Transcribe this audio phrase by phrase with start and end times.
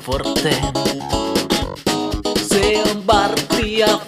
[0.00, 0.50] Forte.
[2.48, 3.98] Se on Martia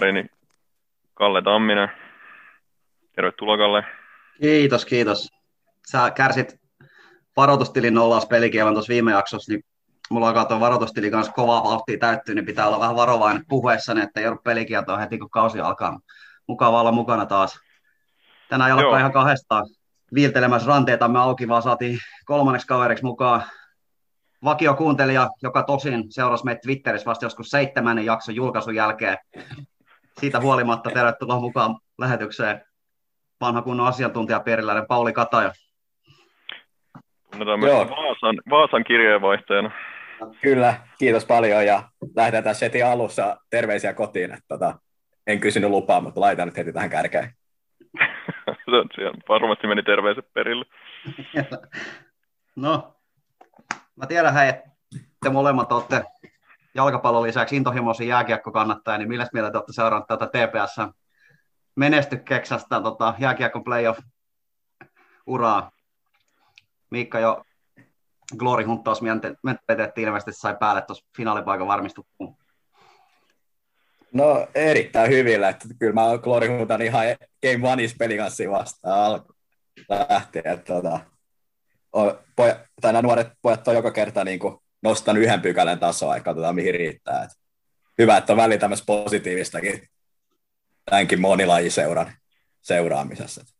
[0.00, 0.28] totutusti juontajaparini
[1.14, 1.88] Kalle Tamminen.
[3.14, 3.84] Tervetuloa Kalle.
[4.40, 5.30] Kiitos, kiitos.
[5.90, 6.60] Sä kärsit
[7.36, 9.62] varoitustilin nollaus pelikievan tuossa viime jaksossa, niin
[10.10, 14.20] mulla alkaa tuo varoitustili kanssa kovaa vauhtia täyttyä, niin pitää olla vähän varovainen puhuessani, että
[14.20, 16.00] ei joudu pelikieltoa heti kun kausi alkaa.
[16.46, 17.60] Mukava olla mukana taas.
[18.48, 19.66] Tänään jalkaa ihan kahdestaan
[20.14, 23.42] viiltelemässä ranteitamme auki, vaan saatiin kolmanneksi kaveriksi mukaan
[24.44, 29.18] vakio kuuntelija, joka tosin seurasi meitä Twitterissä vasta joskus seitsemännen jakson julkaisun jälkeen.
[30.20, 32.60] Siitä huolimatta tervetuloa mukaan lähetykseen
[33.40, 35.52] vanha kunnon asiantuntija Periläinen Pauli Kataja.
[37.30, 37.88] Tunnetaan myös Joo.
[37.90, 39.70] Vaasan, Vaasan kirjeenvaihtajana.
[40.42, 41.82] Kyllä, kiitos paljon ja
[42.16, 44.32] lähdetään tässä heti alussa terveisiä kotiin.
[44.32, 44.78] Että tota,
[45.26, 47.30] en kysynyt lupaa, mutta laitan nyt heti tähän kärkeen.
[48.64, 49.18] Se on siellä.
[49.28, 50.64] Varmasti meni terveiset perille.
[52.56, 52.94] No,
[53.96, 54.70] mä tiedän hei, että
[55.22, 56.04] te molemmat olette
[56.76, 60.76] jalkapallon lisäksi intohimoisia jääkiekkokannattajia, niin millä mieltä te olette seurannut tätä TPS
[61.76, 65.70] menestykeksästä tota, jääkiekko playoff-uraa?
[66.90, 67.42] Miikka jo
[68.36, 69.00] Glory Hunttaus
[69.42, 72.36] mentaliteetti ilmeisesti sai päälle tuossa finaalipaikan varmistettuun.
[74.12, 77.04] No erittäin hyvillä, että kyllä mä glorihuutan ihan
[77.42, 79.32] Game Oneis pelikanssia vastaan alku
[79.88, 80.46] lähtien.
[80.46, 81.00] Että, tota,
[81.96, 86.16] o- poja, tai nämä nuoret pojat on joka kerta niin kuin nostanut yhden pykälän tasoa
[86.16, 87.22] ja katsotaan mihin riittää.
[87.22, 87.30] Et
[87.98, 89.80] hyvä, että on välillä tämmöistä positiivistakin
[90.84, 92.12] tämänkin monilajiseuran
[92.60, 93.56] seuraamisessa.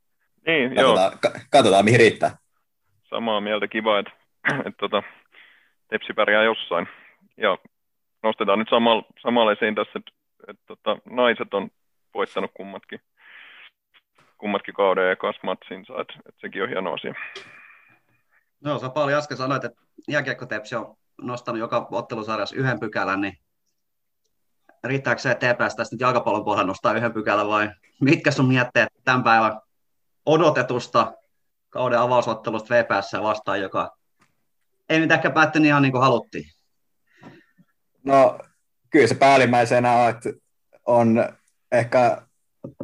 [0.47, 0.95] Niin, joo.
[0.95, 2.37] Katsotaan, ka- katsotaan mihin riittää.
[3.11, 4.13] samaa mieltä kiva, että,
[4.67, 5.03] että tota,
[5.89, 6.89] Tepsi pärjää jossain.
[7.37, 7.59] Ja
[8.23, 10.13] nostetaan nyt samalla, samalla esiin tässä, että,
[10.49, 11.71] että tota, naiset on
[12.15, 13.01] voittanut kummatkin,
[14.39, 17.15] kummatkin kauden ekas matsinsa, että, että sekin on hieno asia.
[18.61, 23.39] No, sä paljon äsken sanoit, että jääkiekko Tepsi on nostanut joka ottelusarjassa yhden pykälän, niin
[24.85, 28.89] riittääkö se, että TPS tästä nyt jalkapallon puolella nostaa yhden pykälän vai mitkä sun mietteet
[29.05, 29.61] tämän päivän
[30.27, 31.13] odotetusta
[31.71, 33.97] kauden avausottelusta VPS vastaan, joka
[34.89, 36.45] ei nyt ehkä päättynyt ihan niin kuin haluttiin.
[38.05, 38.39] No
[38.91, 40.31] kyllä se päällimmäisenä on, että
[40.87, 41.29] on
[41.73, 42.23] ehkä,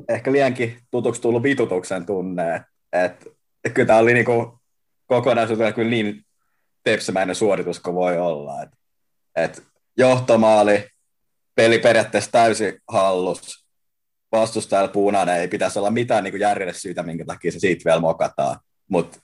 [0.09, 3.31] ehkä liiankin tutuksi tullut vitutuksen tunne, että
[3.65, 4.59] et, kyllä tämä oli niinku
[5.07, 6.25] kokonaisuutena kyllä niin
[6.85, 8.63] tepsimäinen suoritus kuin voi olla.
[8.63, 8.69] Et,
[9.37, 9.63] et
[9.97, 10.89] johtomaali,
[11.55, 13.67] peli periaatteessa täysin hallus,
[14.33, 18.57] vastustajalla punainen, ei pitäisi olla mitään niin järjelle syytä, minkä takia se siitä vielä mokataan.
[18.89, 19.19] Mutta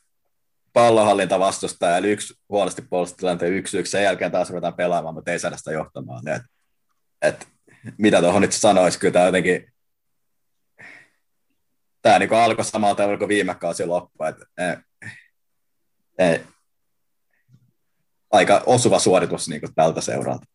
[0.73, 5.39] pallonhallinta vastustaja, eli yksi huonosti puolustustilanteen yksi yksi, sen jälkeen taas ruvetaan pelaamaan, mutta ei
[5.39, 6.29] saada sitä johtamaan.
[6.29, 6.43] Et,
[7.23, 7.49] et,
[7.99, 9.73] mitä tuohon nyt sanoisi, kyllä tämä jotenkin,
[12.03, 14.25] tämä niin alkoi samalla tavalla kuin viime kausi loppu.
[14.25, 14.77] Et, e,
[16.25, 16.41] e,
[18.33, 20.47] aika osuva suoritus niin kuin tältä seuralta.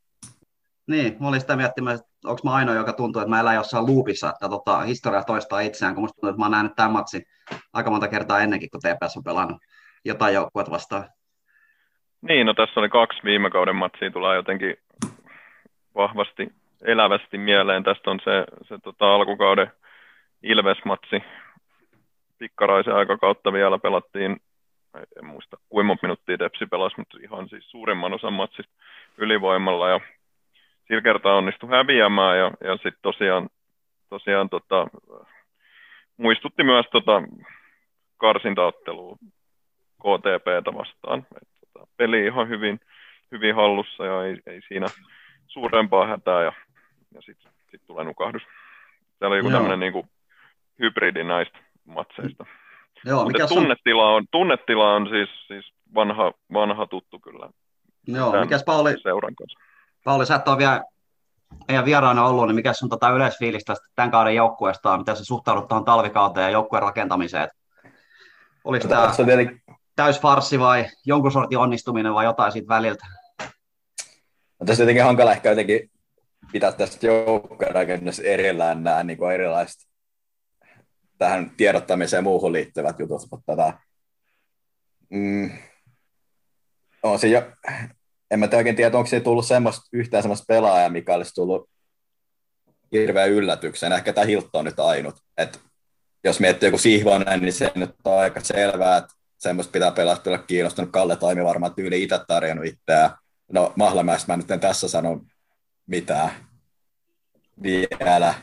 [0.87, 3.85] Niin, mä olin sitä miettimään, että onko mä ainoa, joka tuntuu, että mä elän jossain
[3.87, 7.23] loopissa, että tota, historia toistaa itseään, kun musta tuntuu, että mä oon nähnyt tämän matsin
[7.73, 9.57] aika monta kertaa ennenkin, kun TPS on pelannut
[10.05, 11.05] jotain joukkuet vastaan.
[12.21, 14.75] Niin, no tässä oli kaksi viime kauden matsia, tulee jotenkin
[15.95, 16.47] vahvasti
[16.81, 17.83] elävästi mieleen.
[17.83, 19.71] Tästä on se, se tota, alkukauden
[20.43, 21.23] Ilves-matsi.
[22.37, 24.37] Pikkaraisen aikakautta vielä pelattiin,
[24.99, 28.73] en muista kuinka minuuttia Tepsi pelasi, mutta ihan siis suurimman osan matsista
[29.17, 29.89] ylivoimalla.
[29.89, 29.99] Ja
[30.87, 33.49] sillä kertaa onnistui häviämään ja, ja sitten tosiaan,
[34.09, 34.87] tosiaan tota,
[36.17, 37.23] muistutti myös tota,
[38.17, 39.17] karsintaottelua
[39.99, 41.27] KTPtä vastaan.
[41.41, 42.79] Et, tota, peli ihan hyvin,
[43.31, 44.87] hyvin hallussa ja ei, ei siinä
[45.47, 46.53] suurempaa hätää ja,
[47.13, 48.43] ja sitten sit tulee nukahdus.
[49.19, 50.07] Täällä on joku tämmöinen niinku
[50.79, 52.45] hybridi näistä matseista.
[53.05, 57.49] Joo, Mutta mikä sun, tunnetila on, tunnetila on siis, siis vanha, vanha tuttu kyllä
[58.07, 59.59] joo, mikäs Pauli, seuran kanssa.
[60.03, 60.81] Pauli, sä et ole vielä
[61.67, 65.25] meidän vieraana ollut, niin mikä sun tota yleisfiilis tästä tämän kauden joukkueesta on, miten sä
[65.25, 67.49] suhtaudut tuohon talvikauteen ja joukkueen rakentamiseen?
[68.63, 69.61] Oliko tämä on tietenkin,
[69.95, 73.05] täys farssi vai jonkun sortin onnistuminen vai jotain siitä väliltä?
[74.59, 75.91] on tässä jotenkin hankala ehkä jotenkin
[76.51, 79.87] pitää tästä joukkueen rakennus erillään nämä niin kuin erilaiset
[81.17, 83.73] tähän tiedottamiseen ja muuhun liittyvät jutut, mutta tota,
[85.09, 85.51] mm,
[87.03, 87.51] on se jo,
[88.31, 91.69] en mä oikein tiedä, onko se tullut semmoista, yhtään semmoista pelaajaa, mikä olisi tullut
[92.91, 93.91] hirveän yllätyksen.
[93.91, 95.15] Ehkä tämä Hiltto on nyt ainut.
[95.37, 95.59] Et
[96.23, 100.37] jos miettii joku Sihvonen, niin se nyt on aika selvää, että semmoista pitää pelata olla
[100.37, 100.91] kiinnostunut.
[100.91, 103.09] Kalle Taimi varmaan tyyli itse tarjonnut itseään.
[103.51, 105.21] No Mahlamäestä mä nyt en tässä sano
[105.87, 106.31] mitään
[107.63, 108.33] vielä.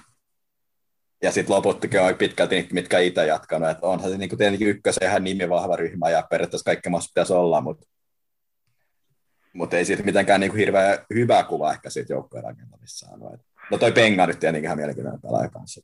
[1.22, 3.70] Ja sitten loputtikin on pitkälti mitkä itse jatkanut.
[3.70, 7.60] Että onhan se niin tietenkin ykkösen ihan nimivahva ryhmä ja periaatteessa kaikki maassa pitäisi olla,
[7.60, 7.86] mutta
[9.52, 13.40] mutta ei siitä mitenkään niin hirveän hyvää kuvaa ehkä siitä joukkojen rakentamissa saanut.
[13.70, 15.80] No toi Penga nyt tietenkin ihan mielenkiintoinen pelaaja kanssa.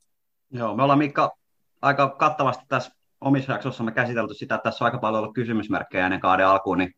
[0.51, 1.37] Joo, me ollaan Mikka
[1.81, 2.91] aika kattavasti tässä
[3.21, 6.93] omissa jaksossamme käsitelty sitä, että tässä on aika paljon ollut kysymysmerkkejä ennen kauden alkuun, niin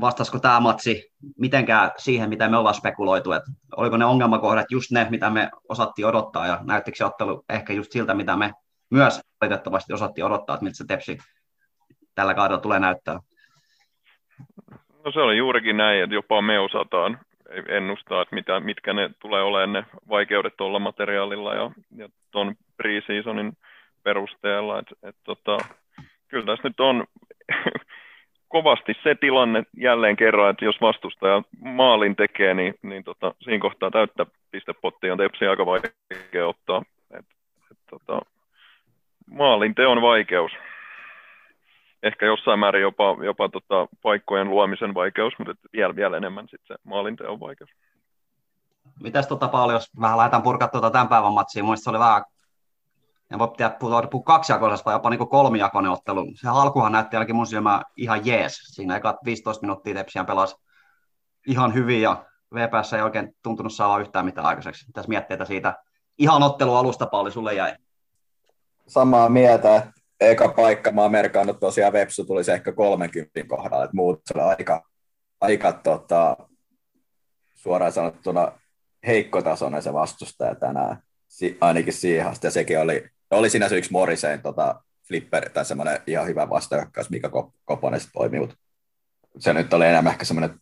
[0.00, 5.06] vastasiko tämä matsi mitenkään siihen, mitä me ollaan spekuloitu, että oliko ne ongelmakohdat just ne,
[5.10, 8.52] mitä me osattiin odottaa, ja näyttikö se ottelu ehkä just siltä, mitä me
[8.90, 11.18] myös valitettavasti osattiin odottaa, että miltä se Tepsi
[12.14, 13.20] tällä kaudella tulee näyttää.
[15.04, 17.18] No se oli juurikin näin, että jopa me osataan
[17.68, 23.52] ennustaa, että mitä, mitkä ne tulee olemaan ne vaikeudet tuolla materiaalilla ja, ja tuon pre-seasonin
[24.02, 24.78] perusteella.
[24.78, 25.58] Et, et tota,
[26.28, 27.04] kyllä tässä nyt on
[28.48, 33.90] kovasti se tilanne jälleen kerran, että jos vastustaja maalin tekee, niin, niin tota, siinä kohtaa
[33.90, 36.82] täyttä pistepottia on tepsi aika vaikea ottaa.
[37.10, 37.26] Et,
[37.70, 38.20] et, tota,
[39.30, 40.52] maalin teon vaikeus
[42.02, 46.82] ehkä jossain määrin jopa, jopa tota, paikkojen luomisen vaikeus, mutta vielä, vielä enemmän sitten se
[46.84, 47.70] maalinteon vaikeus.
[49.02, 52.24] Mitäs tota, Pauli, jos vähän lähdetään purkaa tuota tämän päivän matsia, Mielestäni se oli vähän,
[53.30, 56.26] en voi puhutaan puhua kaksijakoisesta vai jopa niin kolmijakoinen ottelu.
[56.34, 58.56] Se alkuhan näytti ainakin mun silmään ihan jees.
[58.56, 60.56] Siinä eka 15 minuuttia Tepsiä pelasi
[61.46, 62.24] ihan hyvin ja
[62.54, 64.86] VPS ei oikein tuntunut saada yhtään mitään aikaiseksi.
[64.92, 65.74] Tässä mietteitä siitä
[66.18, 67.76] ihan ottelu alusta Pauli sulle jäi.
[68.86, 74.20] Samaa mieltä, eka paikka mä oon merkannut tosiaan Vepsu tulisi ehkä 30 kohdalla, että muut
[74.26, 74.82] se oli aika,
[75.40, 76.36] aika tota,
[77.54, 78.52] suoraan sanottuna
[79.06, 83.92] heikkotasoinen se vastustaja tänään, si, ainakin siihen asti, ja sekin oli, oli siinä se yksi
[83.92, 87.30] Morisein tota, flipper, tai semmoinen ihan hyvä vastahyökkäys, mikä
[87.64, 88.56] Koponen sitten toimi, mutta
[89.38, 90.60] se nyt oli enemmän ehkä semmoinen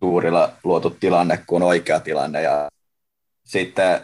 [0.00, 2.68] tuurilla luotu tilanne kuin oikea tilanne, ja
[3.44, 4.00] sitten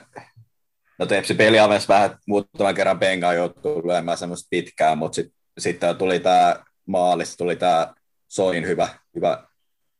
[0.98, 5.80] No Tepsi peli avasi vähän muutaman kerran Benga joutuu lyömään semmoista pitkään, mutta sitten sit
[5.98, 7.94] tuli tämä maali, tuli tämä
[8.28, 9.44] Soin hyvä, hyvä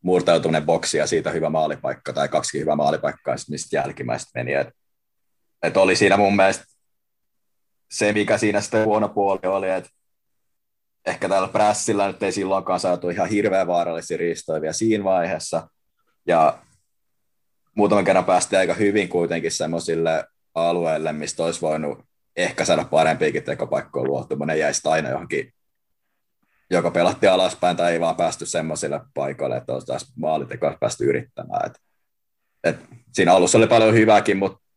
[0.03, 4.55] murtautuminen boksi ja siitä hyvä maalipaikka tai kaksi hyvää maalipaikkaa, mistä jälkimmäistä meni.
[4.55, 4.69] Et,
[5.63, 6.65] et oli siinä mun mielestä
[7.91, 9.91] se, mikä siinä sitten huono puoli oli, että
[11.07, 15.69] ehkä tällä prässillä nyt ei silloinkaan saatu ihan hirveän vaarallisia riistoja siinä vaiheessa.
[16.27, 16.59] Ja
[17.77, 20.25] muutaman kerran päästiin aika hyvin kuitenkin semmoisille
[20.55, 21.99] alueelle, mistä olisi voinut
[22.37, 25.53] ehkä saada parempiakin tekopaikkoja luotu, mutta ne jäisi aina johonkin,
[26.71, 31.67] joka pelatti alaspäin tai ei vaan päästy semmoisille paikoille, että olisi taas maalitekoa päästy yrittämään.
[31.67, 31.79] Et,
[32.65, 32.77] et
[33.13, 34.68] siinä alussa oli paljon hyvääkin, mutta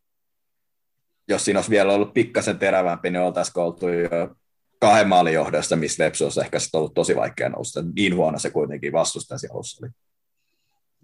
[1.28, 4.36] jos siinä olisi vielä ollut pikkasen terävämpi, niin oltaisiin oltu jo
[4.80, 7.80] kahden maalin johdosta, missä Lepsi olisi ehkä ollut tosi vaikea nousta.
[7.94, 9.92] Niin huono se kuitenkin vastustaisi alussa oli.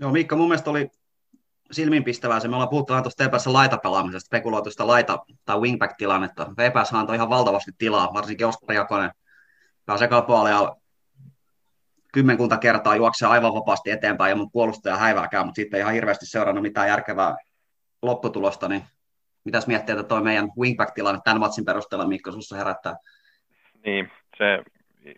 [0.00, 0.90] Joo, Miikka, mun mielestä oli
[1.70, 6.50] silmiinpistävää se, me ollaan puhuttu tuosta VPS laitapelaamisesta, spekuloitusta laita- tai wingback-tilannetta.
[6.50, 9.10] VPS antoi ihan valtavasti tilaa, varsinkin Oskar Jakonen,
[9.88, 10.76] joka sekapuolella
[12.12, 16.62] kymmenkunta kertaa juoksee aivan vapaasti eteenpäin ilman puolustaja häivääkään, mutta sitten ei ihan hirveästi seurannut
[16.62, 17.36] mitään järkevää
[18.02, 18.84] lopputulosta, niin
[19.48, 22.96] mitäs miettii, että toi meidän wingback-tilanne tämän matsin perusteella, Mikko, sinussa herättää?
[23.84, 24.62] Niin, se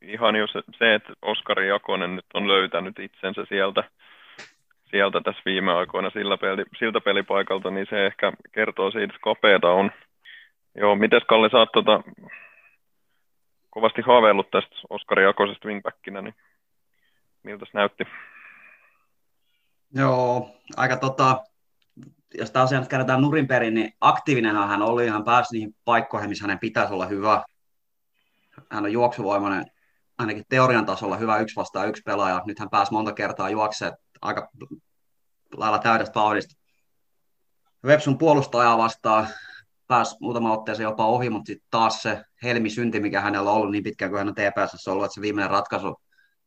[0.03, 3.85] ihan jo se, se, että Oskari Jakonen nyt on löytänyt itsensä sieltä,
[4.91, 9.71] sieltä tässä viime aikoina sillä peli, siltä pelipaikalta, niin se ehkä kertoo siitä, että kapeeta
[9.71, 9.91] on.
[10.75, 12.03] Joo, miten Kalle, sä oot tota,
[13.71, 16.35] kovasti haaveillut tästä Oskari Jakosesta wingbackinä, niin
[17.43, 18.05] miltä se näytti?
[19.95, 21.45] Joo, aika tota,
[22.35, 26.45] jos tämä asia nyt nurin perin, niin aktiivinen hän oli, hän pääsi niihin paikkoihin, missä
[26.45, 27.45] hänen pitäisi olla hyvä.
[28.71, 29.67] Hän on juoksuvoimainen,
[30.19, 32.43] ainakin teorian tasolla hyvä yksi vastaan yksi pelaaja.
[32.47, 34.51] Nyt hän pääsi monta kertaa juoksemaan aika
[35.53, 36.55] lailla täydestä vauhdista.
[37.85, 39.29] Websun puolustajaa vastaan
[39.87, 43.71] pääsi muutama otteeseen jopa ohi, mutta sitten taas se helmi synti, mikä hänellä on ollut
[43.71, 46.01] niin pitkään kuin hän on TPS ollut, että se viimeinen ratkaisu,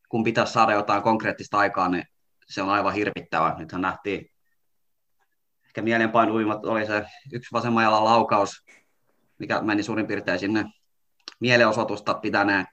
[0.10, 2.04] kun pitäisi saada jotain konkreettista aikaa, niin
[2.48, 3.56] se on aivan hirvittävä.
[3.58, 4.33] Nythän nähtiin,
[5.74, 8.66] ehkä mielenpainuvimmat oli se yksi vasemman jalan laukaus,
[9.40, 10.66] mikä meni suurin piirtein sinne
[11.40, 12.66] mielenosoitusta pitäneen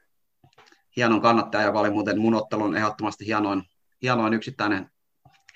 [0.96, 3.62] hienon kannattaja, joka oli muuten mun ottelun ehdottomasti hienoin
[4.02, 4.90] hienoin yksittäinen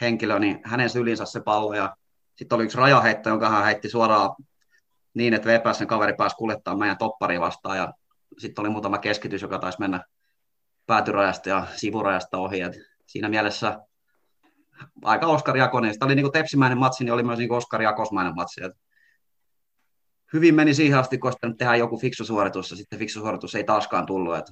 [0.01, 1.97] henkilö, niin hänen sylinsä se pallo ja
[2.35, 4.31] sitten oli yksi rajaheitto, jonka hän heitti suoraan
[5.15, 7.93] niin, että VPSn kaveri pääsi kuljettaa meidän toppariin vastaan ja
[8.39, 10.05] sitten oli muutama keskitys, joka taisi mennä
[10.87, 12.61] päätyrajasta ja sivurajasta ohi.
[12.61, 12.75] Et
[13.07, 13.79] siinä mielessä
[15.03, 15.93] aika Oskar Jakonen.
[15.93, 18.65] Sitä oli niin kuin tepsimäinen matsi, niin oli myös niin kuin Oskar Jakosmainen matsi.
[18.65, 18.73] Et
[20.33, 23.65] hyvin meni siihen asti, kun sitten tehdään joku fiksu suoritus, ja sitten fiksu suoritus ei
[23.65, 24.37] taaskaan tullut.
[24.37, 24.47] Et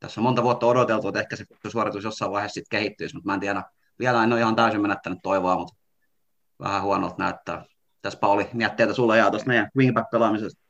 [0.00, 3.26] tässä on monta vuotta odoteltu, että ehkä se fiksu suoritus jossain vaiheessa sitten kehittyisi, mutta
[3.26, 3.62] mä en tiedä.
[3.98, 5.74] Vielä en ole ihan täysin menettänyt toivoa, mutta
[6.60, 7.64] vähän huonolta näyttää.
[8.02, 10.64] Tässä Pauli mietteitä sulla jää tuosta meidän wingback-pelaamisesta.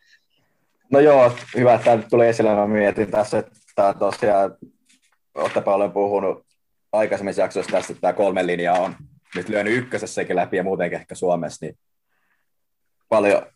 [0.92, 2.54] No joo, hyvä, että tämä tuli esille.
[2.54, 4.56] Mä mietin tässä, että tosiaan,
[5.34, 6.46] olette paljon puhunut
[6.94, 8.96] aikaisemmissa jaksoissa tästä, että tämä kolme linjaa on
[9.34, 11.78] nyt lyönyt ykkösessäkin läpi ja muutenkin ehkä Suomessa, niin
[13.08, 13.46] paljon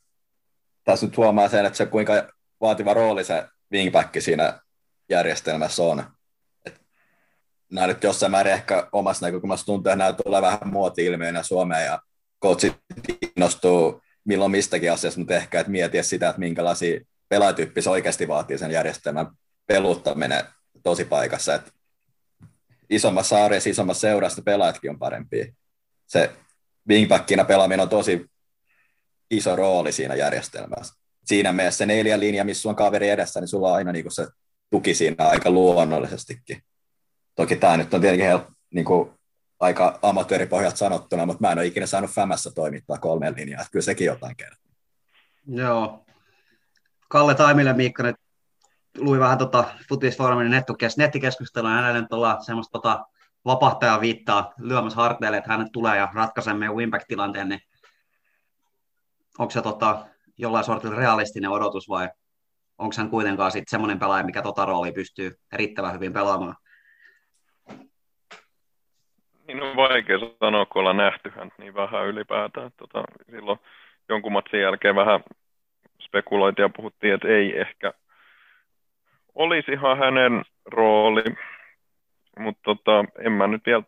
[0.84, 2.12] tässä nyt huomaa sen, että se kuinka
[2.60, 4.60] vaativa rooli se wingback siinä
[5.08, 6.04] järjestelmässä on.
[6.66, 6.80] Et
[7.72, 11.98] nämä nyt jossain määrin ehkä omassa näkökulmassa tuntuu, että nämä tulee vähän muoti-ilmiönä Suomeen ja
[12.42, 12.76] coachit
[13.36, 18.58] innostuu milloin mistäkin asiassa, mutta ehkä että mietiä sitä, että minkälaisia pelaajatyyppi se oikeasti vaatii
[18.58, 19.26] sen järjestelmän
[19.66, 20.44] peluttaminen
[20.82, 21.54] tosi paikassa.
[21.54, 21.70] Että
[22.90, 25.46] isommassa arjessa, isommassa seurassa pelaajatkin on parempia.
[26.06, 26.32] Se
[26.88, 28.26] wingbackina pelaaminen on tosi
[29.30, 30.94] iso rooli siinä järjestelmässä.
[31.24, 34.26] Siinä mielessä se neljä linja, missä on kaveri edessä, niin sulla on aina niin se
[34.70, 36.62] tuki siinä aika luonnollisestikin.
[37.34, 39.10] Toki tämä nyt on tietenkin help, niin kuin
[39.60, 44.06] aika amatööripohjat sanottuna, mutta mä en ole ikinä saanut Fämässä toimittaa kolmeen linjaa, kyllä sekin
[44.06, 44.72] jotain kertaa.
[45.46, 46.04] Joo.
[47.08, 48.14] Kalle Taimille Miikkanen
[48.96, 50.50] luin vähän tota Futisfoorumin
[50.96, 53.04] nettikeskustelua, ja hänelle tuolla semmoista tota,
[53.44, 57.60] vapahtaja viittaa lyömässä harteille, että hänet tulee ja ratkaisee meidän winback-tilanteen, niin
[59.38, 60.06] onko se tota,
[60.38, 62.08] jollain sortilla realistinen odotus vai
[62.78, 66.56] onko hän kuitenkaan sitten semmoinen pelaaja, mikä tota roolia pystyy riittävän hyvin pelaamaan?
[69.46, 72.70] Niin on vaikea sanoa, kun ollaan nähty hän niin vähän ylipäätään.
[72.76, 73.58] Tota, silloin
[74.08, 75.20] jonkun matsin jälkeen vähän
[76.02, 77.92] spekuloitiin ja puhuttiin, että ei ehkä
[79.38, 81.24] olisihan hänen rooli,
[82.38, 83.82] mutta tota, en mä nyt vielä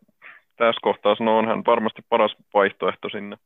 [0.57, 3.37] tässä kohtaa sano, on hän varmasti paras vaihtoehto sinne,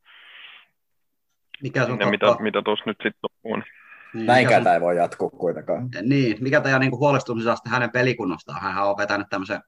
[1.63, 3.63] mikä sinne mitä, mitä tuossa nyt sitten on.
[4.13, 5.89] Niin, Näinkään tämä ei voi jatkuu kuitenkaan.
[6.01, 8.61] Niin, mikä tämä niin huolestumisaste hänen pelikunnostaan?
[8.61, 9.61] Hän on vetänyt tämmöisen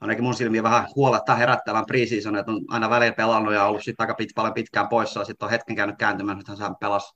[0.00, 4.04] ainakin mun silmiin vähän huoletta herättävän preseason, että on aina välillä pelannut ja ollut sitten
[4.04, 7.14] aika pit, paljon pitkään poissa, ja sitten on hetken käynyt kääntymään, nyt hän pelasi,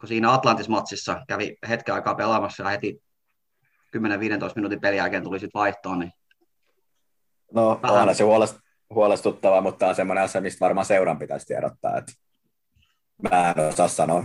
[0.00, 3.02] kun siinä Atlantis-matsissa kävi hetken aikaa pelaamassa ja heti
[3.96, 4.00] 10-15
[4.54, 5.98] minuutin pelin jälkeen tuli sitten vaihtoon.
[5.98, 6.12] Niin...
[7.54, 8.08] No vähän.
[8.08, 8.58] on se huolest,
[8.94, 12.12] huolestuttava, mutta on semmoinen asia, mistä varmaan seuran pitäisi tiedottaa, että
[13.30, 14.24] mä en osaa sanoa.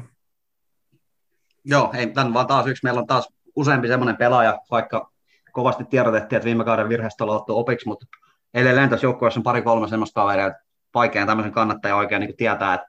[1.65, 2.83] Joo, ei, tämän vaan taas yksi.
[2.83, 5.11] Meillä on taas useampi semmoinen pelaaja, vaikka
[5.51, 8.05] kovasti tiedotettiin, että viime kauden virheestä on otettu opiksi, mutta
[8.53, 12.87] edelleen tässä joukkueessa on pari-kolme semmoista kaveria, että vaikein tämmöisen kannattaja oikein niin tietää, että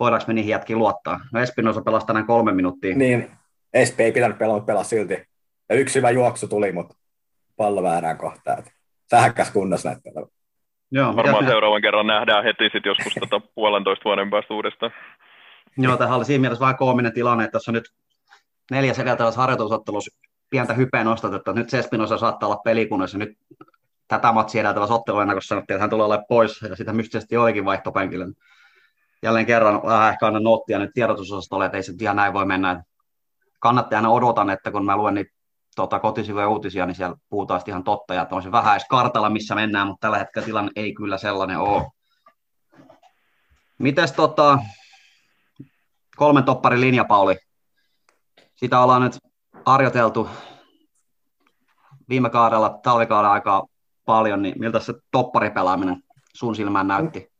[0.00, 1.20] voidaanko me niihin jätkiin luottaa.
[1.32, 2.96] No Espinosa pelasi tänään kolme minuuttia.
[2.96, 3.30] Niin,
[3.72, 5.28] Espi ei pitänyt pelaa, pelaa silti.
[5.68, 6.94] Ja yksi hyvä juoksu tuli, mutta
[7.56, 8.64] pallo väärään kohtaan.
[9.10, 10.12] Sähäkkäs kunnossa näyttää.
[10.90, 14.92] Joo, Varmaan seuraavan kerran nähdään heti sit joskus tota puolentoista vuoden päästä uudestaan.
[15.76, 17.92] Joo, tämä oli siinä mielessä vähän koominen tilanne, että tässä on nyt
[18.70, 20.18] neljäs edeltävässä harjoitusottelussa
[20.50, 23.18] pientä hypeä nostatettu, että nyt Sespinosa saattaa olla pelikunnassa.
[23.18, 23.38] Nyt
[24.08, 28.26] tätä matsia edeltävässä otteluennakossa sanottiin, että hän tulee olemaan pois, ja sitä mystisesti olikin vaihtopenkillä.
[29.22, 32.82] Jälleen kerran vähän ehkä annan noottia nyt tiedotusosastolle, että ei se ihan näin voi mennä.
[33.58, 35.37] Kannattajana odotan, että kun mä luen niitä
[35.78, 39.54] tota, kotisivuja uutisia, niin siellä puhutaan ihan totta, ja on se vähän edes kartalla, missä
[39.54, 41.86] mennään, mutta tällä hetkellä tilanne ei kyllä sellainen ole.
[43.78, 44.58] Mites tota,
[46.16, 47.36] kolmen topparin linja, Pauli?
[48.56, 49.18] Sitä ollaan nyt
[49.66, 50.28] harjoiteltu
[52.08, 53.66] viime kaudella, talvikauden aika
[54.04, 56.02] paljon, niin miltä se topparipelaaminen
[56.34, 57.32] sun silmään näytti?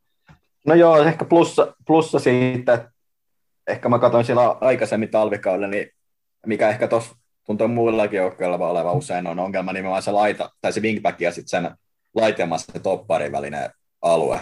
[0.67, 2.91] No joo, ehkä plussa, plussa siitä, että
[3.67, 5.91] ehkä mä katsoin siellä aikaisemmin talvikaudella, niin
[6.47, 7.17] mikä ehkä tuossa
[7.49, 11.49] tuntuu muillakin joukkoilla oleva usein on ongelma nimenomaan se laita, tai se wingback ja sitten
[11.49, 11.77] sen
[12.15, 13.71] laitemassa se topparin välinen
[14.03, 14.41] alue,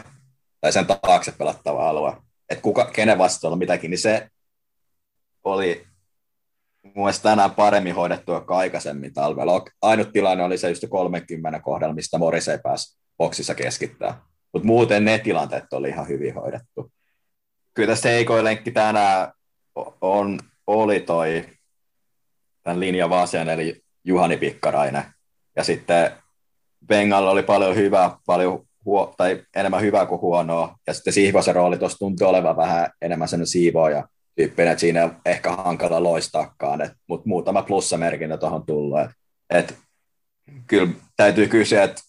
[0.61, 2.17] tai sen taakse pelattava alue.
[2.49, 4.29] Että kuka, kenen vastuulla mitäkin, niin se
[5.45, 5.87] oli
[6.95, 9.65] mun tänään paremmin hoidettu kuin aikaisemmin talvella.
[9.83, 14.21] Ainut tilanne oli se just 30 kohdalla, mistä Moris ei pääsi boksissa keskittää.
[14.53, 16.93] Mutta muuten ne tilanteet oli ihan hyvin hoidettu.
[17.75, 19.33] Kyllä tässä heikoin lenkki tänään
[20.01, 21.56] on, oli toi
[22.67, 25.03] tämän linjan vasen, eli Juhani Pikkarainen.
[25.57, 26.11] Ja sitten
[26.87, 30.77] Bengalla oli paljon hyvää, paljon huo, tai enemmän hyvää kuin huonoa.
[30.87, 35.17] Ja sitten Sihvosen rooli tuossa tuntui olevan vähän enemmän sen siivooja tyyppinen, että siinä on
[35.27, 39.01] ehkä hankala loistaakaan, mutta muutama plussamerkintä tuohon tullut.
[39.01, 39.11] Et,
[39.51, 39.79] et,
[40.67, 42.03] kyllä täytyy kysyä, että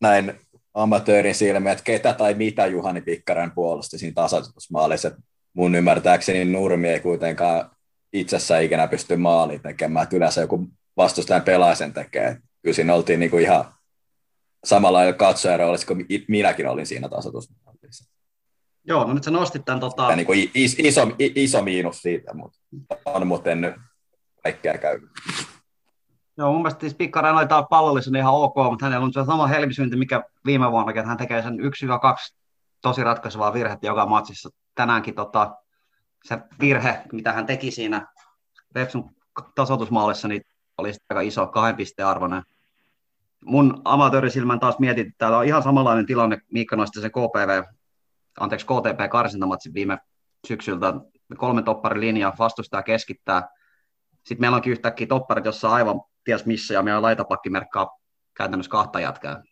[0.00, 0.40] näin
[0.74, 5.10] amatöörin silmiä, että ketä tai mitä Juhani Pikkaren puolusti siinä tasoitusmaalissa.
[5.54, 7.70] mun ymmärtääkseni Nurmi ei kuitenkaan
[8.12, 12.38] itsessä ikinä pysty maaliin tekemään, että yleensä joku vastustajan pelaisen tekee.
[12.62, 13.74] Kyllä siinä oltiin niin kuin ihan
[14.64, 18.10] samalla lailla katsojan roolissa kuin minäkin olin siinä tasoitusmaalissa.
[18.84, 19.80] Joo, no nyt sä nostit tämän...
[19.80, 20.16] Tota...
[20.16, 22.58] niin kuin iso, iso, iso miinus siitä, mutta
[23.04, 23.74] on muuten nyt
[24.42, 25.00] kaikkea käy.
[26.38, 29.46] Joo, mun mielestä siis Pikkarainen oli taas pallollisen ihan ok, mutta hänellä on se sama
[29.46, 32.34] helmisynti, mikä viime vuonna, että hän tekee sen 1-2
[32.82, 34.50] tosi ratkaisevaa virhettä joka matsissa.
[34.74, 35.54] Tänäänkin tota,
[36.24, 38.06] se virhe, mitä hän teki siinä
[38.74, 39.10] Vepsun
[39.54, 40.42] tasoitusmaalissa, niin
[40.78, 42.42] oli aika iso kahden pisteen arvoinen.
[43.44, 47.62] Mun amatöörisilmän taas mietin, että täällä on ihan samanlainen tilanne, Miikka nosti sen KPV,
[48.40, 49.98] anteeksi KTP karsintamatsin viime
[50.46, 50.94] syksyltä.
[51.36, 53.48] Kolmen topparin linja, vastustaa keskittää.
[54.12, 57.98] Sitten meillä onkin yhtäkkiä topparit, jossa on aivan ties missä, ja meidän laitapakki merkkaa
[58.34, 59.42] käytännössä kahta jatkaa.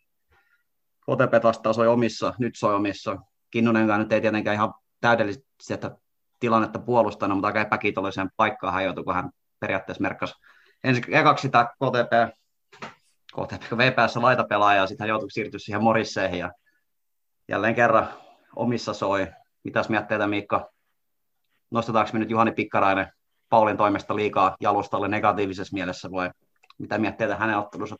[1.01, 3.17] KTP vastaan soi omissa, nyt soi omissa.
[3.51, 5.73] Kinnunenkaan nyt ei tietenkään ihan täydellisesti
[6.39, 9.29] tilannetta puolustanut, mutta aika epäkiitolliseen paikkaan hän joutui, kun hän
[9.59, 10.33] periaatteessa merkkasi
[10.83, 12.35] ensin ekaksi sitä KTP,
[13.33, 16.51] KTP VPS laitapelaaja, ja sitten hän joutui siirtyä siihen Morisseihin, ja
[17.47, 18.09] jälleen kerran
[18.55, 19.27] omissa soi.
[19.63, 20.69] Mitäs mietteitä Miikka?
[21.71, 23.11] Nostetaanko me nyt Juhani Pikkarainen
[23.49, 26.31] Paulin toimesta liikaa jalustalle negatiivisessa mielessä vai
[26.77, 27.95] mitä mietteitä hänen ottelussa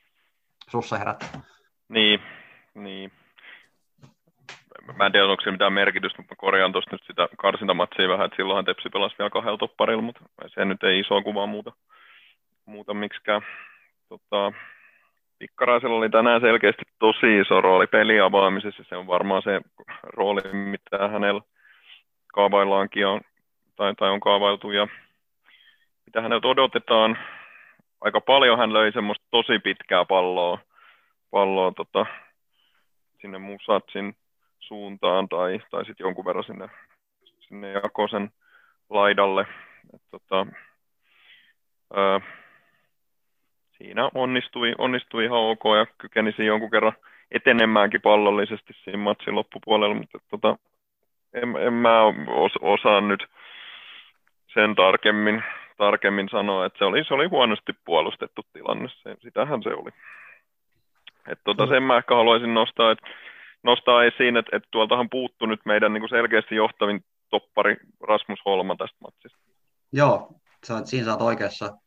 [0.69, 1.41] sussa herättää?
[1.89, 2.19] Niin,
[2.75, 3.11] niin.
[4.95, 8.35] Mä en tiedä, onko se mitään merkitystä, mutta korjaan tuosta nyt sitä karsintamatsia vähän, että
[8.35, 11.71] silloinhan Tepsi pelasi vielä kahdella topparilla, mutta se nyt ei isoa kuvaa muuta,
[12.65, 13.41] muuta miksikään.
[14.09, 14.51] Tota,
[15.39, 18.83] Pikkaraisella oli tänään selkeästi tosi iso rooli peliavaamisessa.
[18.89, 19.61] Se on varmaan se
[20.03, 21.41] rooli, mitä hänellä
[22.33, 23.21] kaavaillaankin on,
[23.75, 24.71] tai, tai on kaavailtu.
[24.71, 24.87] Ja
[26.05, 27.17] mitä häneltä odotetaan,
[28.01, 30.59] aika paljon hän löi semmoista tosi pitkää palloa,
[31.31, 32.05] palloa tota,
[33.21, 34.15] sinne Musatsin
[34.67, 36.69] suuntaan tai, tai sitten jonkun verran sinne,
[37.39, 38.31] sinne Jakosen
[38.89, 39.45] laidalle.
[39.93, 40.47] Et, tota,
[41.93, 42.21] ää,
[43.77, 46.93] siinä onnistui, onnistui ihan ok ja kykenisi jonkun kerran
[47.31, 50.57] etenemäänkin pallollisesti siinä matsin loppupuolella, mutta tota,
[51.33, 53.25] en, en mä os, osaa nyt
[54.53, 55.43] sen tarkemmin,
[55.77, 59.91] tarkemmin sanoa, että se oli, se oli huonosti puolustettu tilanne, se, sitähän se oli.
[61.27, 63.07] Et tota, sen mä ehkä haluaisin nostaa, että
[63.63, 68.75] nostaa esiin, että, että tuoltahan puuttu nyt meidän niin kuin selkeästi johtavin toppari Rasmus Holma
[68.75, 69.39] tästä matsista.
[69.91, 70.31] Joo,
[70.67, 71.77] sä, siinä sä oot oikeassa.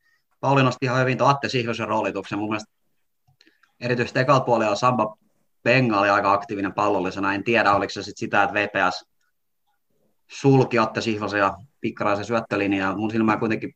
[0.41, 2.39] Pauli nosti ihan hyvin Atte Sihvosen roolituksen.
[2.39, 2.73] Mun mielestä
[3.81, 5.17] erityisesti ekalla puolella Samba
[5.65, 7.35] Benga oli aika aktiivinen pallollisena.
[7.35, 9.05] En tiedä, oliko se sit sitä, että VPS
[10.31, 12.97] sulki Atte Sihvosen ja Pikkaraisen syöttölinjaa.
[12.97, 13.75] Mun silmään kuitenkin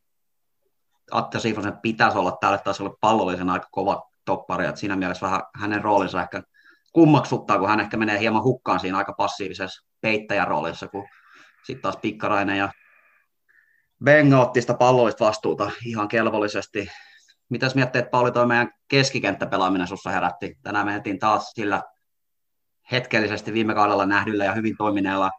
[1.11, 4.65] Atte Sihvosen pitäisi olla tälle tasolle pallollisena aika kova toppari.
[4.65, 6.43] Et siinä mielessä vähän hänen roolinsa ehkä
[6.95, 11.07] kummaksuttaa, kun hän ehkä menee hieman hukkaan siinä aika passiivisessa peittäjän roolissa, kun
[11.63, 12.69] sitten taas Pikkarainen ja
[14.03, 16.87] Benga otti sitä pallollista vastuuta ihan kelvollisesti.
[17.49, 20.55] Mitäs miettii, että Pauli toi meidän keskikenttäpelaaminen sussa herätti?
[20.63, 21.83] Tänään mentiin taas sillä
[22.91, 25.31] hetkellisesti viime kaudella nähdyllä ja hyvin toimineella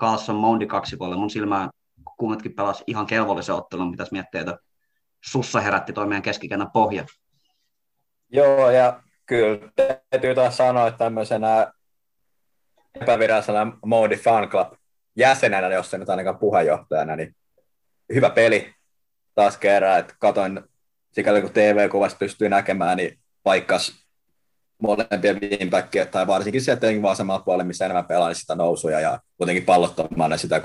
[0.00, 1.20] Carlson Mondi kaksipuolella.
[1.20, 1.70] Mun silmään
[2.18, 3.90] kummatkin pelasi ihan kelvollisen ottelun.
[3.90, 4.58] Mitäs miettii, että
[5.24, 7.04] sussa herätti toi meidän keskikentän pohja?
[8.28, 9.58] Joo, ja kyllä
[10.10, 11.72] täytyy taas sanoa, että tämmöisenä
[12.94, 14.72] epävirallisena Mondi Fan Club
[15.16, 17.36] jäsenenä, jos se nyt ainakaan puheenjohtajana, niin
[18.14, 18.74] hyvä peli
[19.34, 20.60] taas kerran, että katoin
[21.12, 23.92] sikäli kun TV-kuvasta pystyy näkemään, niin paikkas
[24.82, 29.64] molempien winbackia, tai varsinkin sieltä vasemmalla puolella, missä enemmän pelaa, niin sitä nousuja ja kuitenkin
[29.64, 30.62] pallottomana sitä,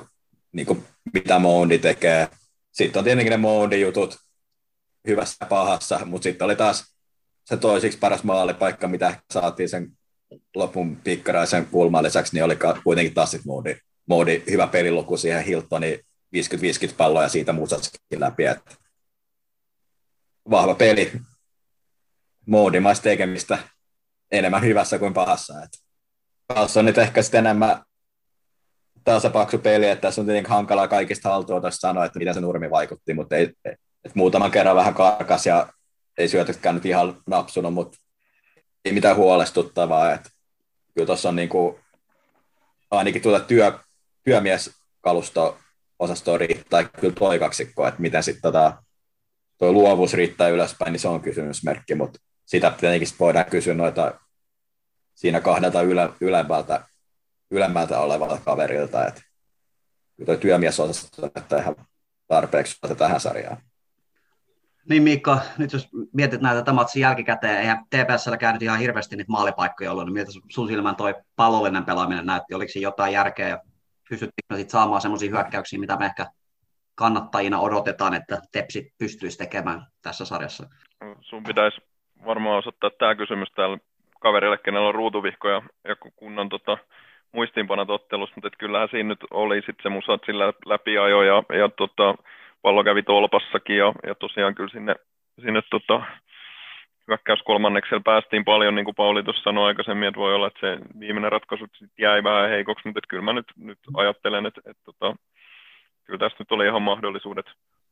[0.52, 2.28] niin kuin, mitä Mondi tekee.
[2.72, 4.18] Sitten on tietenkin ne Mondi-jutut
[5.08, 6.91] hyvässä ja pahassa, mutta sitten oli taas
[7.52, 9.92] se toisiksi paras maalipaikka, mitä saatiin sen
[10.56, 16.00] lopun pikkaraisen kulman lisäksi, niin oli kuitenkin taas sitten Moodi, Moodi hyvä peliluku siihen Hiltonin
[16.36, 16.40] 50-50
[16.98, 18.46] palloa ja siitä muusatkin läpi.
[18.46, 18.76] Että
[20.50, 21.12] vahva peli,
[22.46, 23.58] moodimaista tekemistä
[24.32, 25.64] enemmän hyvässä kuin pahassa.
[25.64, 25.78] Että
[26.48, 27.84] Taas on nyt ehkä sitten enemmän
[29.04, 33.14] tasapaksu peli, että tässä on tietenkin hankalaa kaikista haltuotosta sanoa, että miten se nurmi vaikutti,
[33.14, 35.68] mutta ei, että muutaman kerran vähän karkas ja
[36.22, 37.98] ei syötökään nyt ihan napsunut, mutta
[38.86, 40.14] ei mitään huolestuttavaa.
[40.14, 40.30] Että
[40.94, 41.80] kyllä tuossa on niin kuin,
[42.92, 43.80] ainakin tuota työ,
[44.24, 45.58] työmieskalusto
[46.00, 48.84] osastoon riittää kyllä toi kaksikko, että miten sitten tota,
[49.58, 54.20] tuo luovuus riittää ylöspäin, niin se on kysymysmerkki, mutta sitä tietenkin sit voidaan kysyä noita
[55.16, 56.86] siinä kahdelta yle, ylemmältä,
[57.52, 59.22] ylemmältä olevalta kaverilta, että
[60.18, 61.76] kyllä tuo työmiesosasto että ihan
[62.28, 63.71] tarpeeksi tähän sarjaan.
[64.90, 69.32] Niin Miikka, nyt jos mietit näitä tämän matsin jälkikäteen, eihän TPSllä käynyt ihan hirveästi niitä
[69.32, 73.60] maalipaikkoja ollut, niin miltä sun silmän toi pallollinen pelaaminen näytti, oliko siinä jotain järkeä ja
[74.10, 76.26] pystyttiinkö sit saamaan semmoisia hyökkäyksiä, mitä me ehkä
[76.96, 80.70] kannattajina odotetaan, että Tepsi pystyisi tekemään tässä sarjassa.
[81.22, 81.82] Sun pitäisi
[82.26, 83.78] varmaan osoittaa tämä kysymys täällä
[84.20, 85.62] kaverille, kenellä on ruutuvihko ja,
[86.16, 86.78] kunnon tota,
[87.32, 92.16] muistiinpanot ottelussa, mutta kyllähän siinä nyt oli sitten se musat sillä läpiajo ja, ja tota,
[92.62, 94.96] pallo kävi tolpassakin ja, ja tosiaan kyllä sinne,
[95.42, 96.04] sinne tota,
[97.08, 100.78] hyökkäys kolmanneksella päästiin paljon, niin kuin Pauli tuossa sanoi aikaisemmin, että voi olla, että se
[101.00, 101.66] viimeinen ratkaisu
[101.98, 105.16] jäi vähän heikoksi, mutta kyllä mä nyt, nyt ajattelen, että, että, että tota,
[106.04, 107.46] kyllä tässä nyt oli ihan mahdollisuudet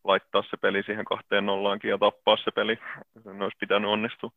[0.03, 2.79] laittaa se peli siihen kahteen nollaankin ja tappaa se peli.
[3.23, 4.32] Se olisi pitänyt onnistua.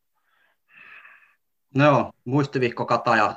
[1.74, 3.34] No, muistivihko Kataja.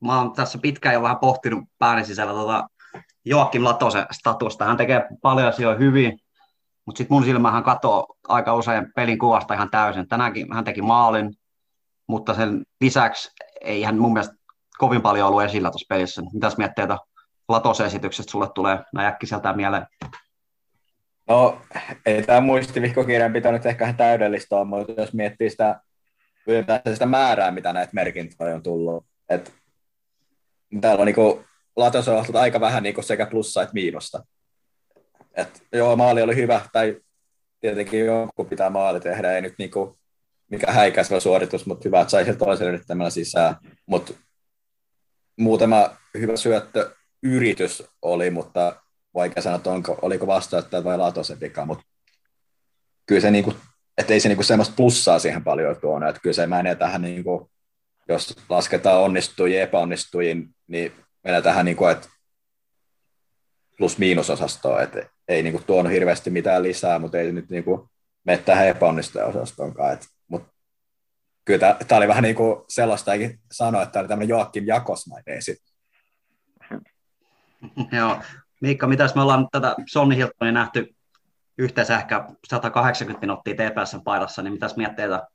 [0.00, 2.68] Mä oon tässä pitkään jo vähän pohtinut pääni sisällä tota
[3.26, 4.64] Joakim Latosen statusta.
[4.64, 6.18] Hän tekee paljon asioita hyvin,
[6.86, 10.08] mutta sitten mun silmähän katoo aika usein pelin kuvasta ihan täysin.
[10.08, 11.34] Tänäänkin hän teki maalin,
[12.08, 14.34] mutta sen lisäksi ei hän mun mielestä
[14.78, 16.22] kovin paljon ollut esillä tuossa pelissä.
[16.32, 16.98] Mitäs mietteitä
[17.48, 19.86] Latose-esityksestä sulle tulee näin äkkiseltä mieleen?
[21.28, 21.58] No,
[22.06, 25.80] ei tämä muistivihkokirjan pitänyt ehkä ihan täydellistä olla, mutta jos miettii sitä,
[26.92, 29.06] sitä määrää, mitä näitä merkintöjä on tullut.
[29.28, 29.54] Et,
[30.80, 31.44] täällä on niinku,
[31.76, 34.26] Latos on aika vähän niinku sekä plussa että miinusta.
[35.34, 37.00] Et, joo, maali oli hyvä, tai
[37.60, 39.98] tietenkin joku pitää maali tehdä, ei nyt niinku,
[40.50, 43.56] mikä häikäisevä suoritus, mutta hyvä, että sai sen toisen yrittämällä sisään.
[43.86, 44.12] Mutta
[45.36, 46.90] muutama hyvä syöttö
[47.22, 48.82] yritys oli, mutta
[49.14, 51.84] vaikea sanoa, että onko, oliko vastaanottaja vai Latosen vika, mutta
[53.06, 53.54] kyllä se, niinku,
[53.98, 57.50] että ei se niinku semmoista plussaa siihen paljon tuonut, että kyllä se menee tähän, niinku,
[58.08, 60.92] jos lasketaan onnistujiin epäonnistujiin, niin
[61.26, 62.08] menee tähän, niinku, että
[63.78, 67.90] plus-miinusosastoon, että ei niinku tuonut hirveästi mitään lisää, mutta ei nyt niinku
[68.24, 70.54] mene tähän epäonnistuja-osastoonkaan, että, mutta
[71.44, 75.36] kyllä tämä oli vähän niin kuin sellaista, eikin sanoa, että tämä oli tämmöinen Joakim Jakosmainen
[75.36, 75.74] esitys.
[77.98, 78.22] Joo.
[78.60, 80.94] Miikka, mitäs me ollaan tätä Sonni Hiltonia nähty
[81.58, 85.26] yhteensä ehkä 180 minuuttia TPSn paidassa, niin mitäs mietteitä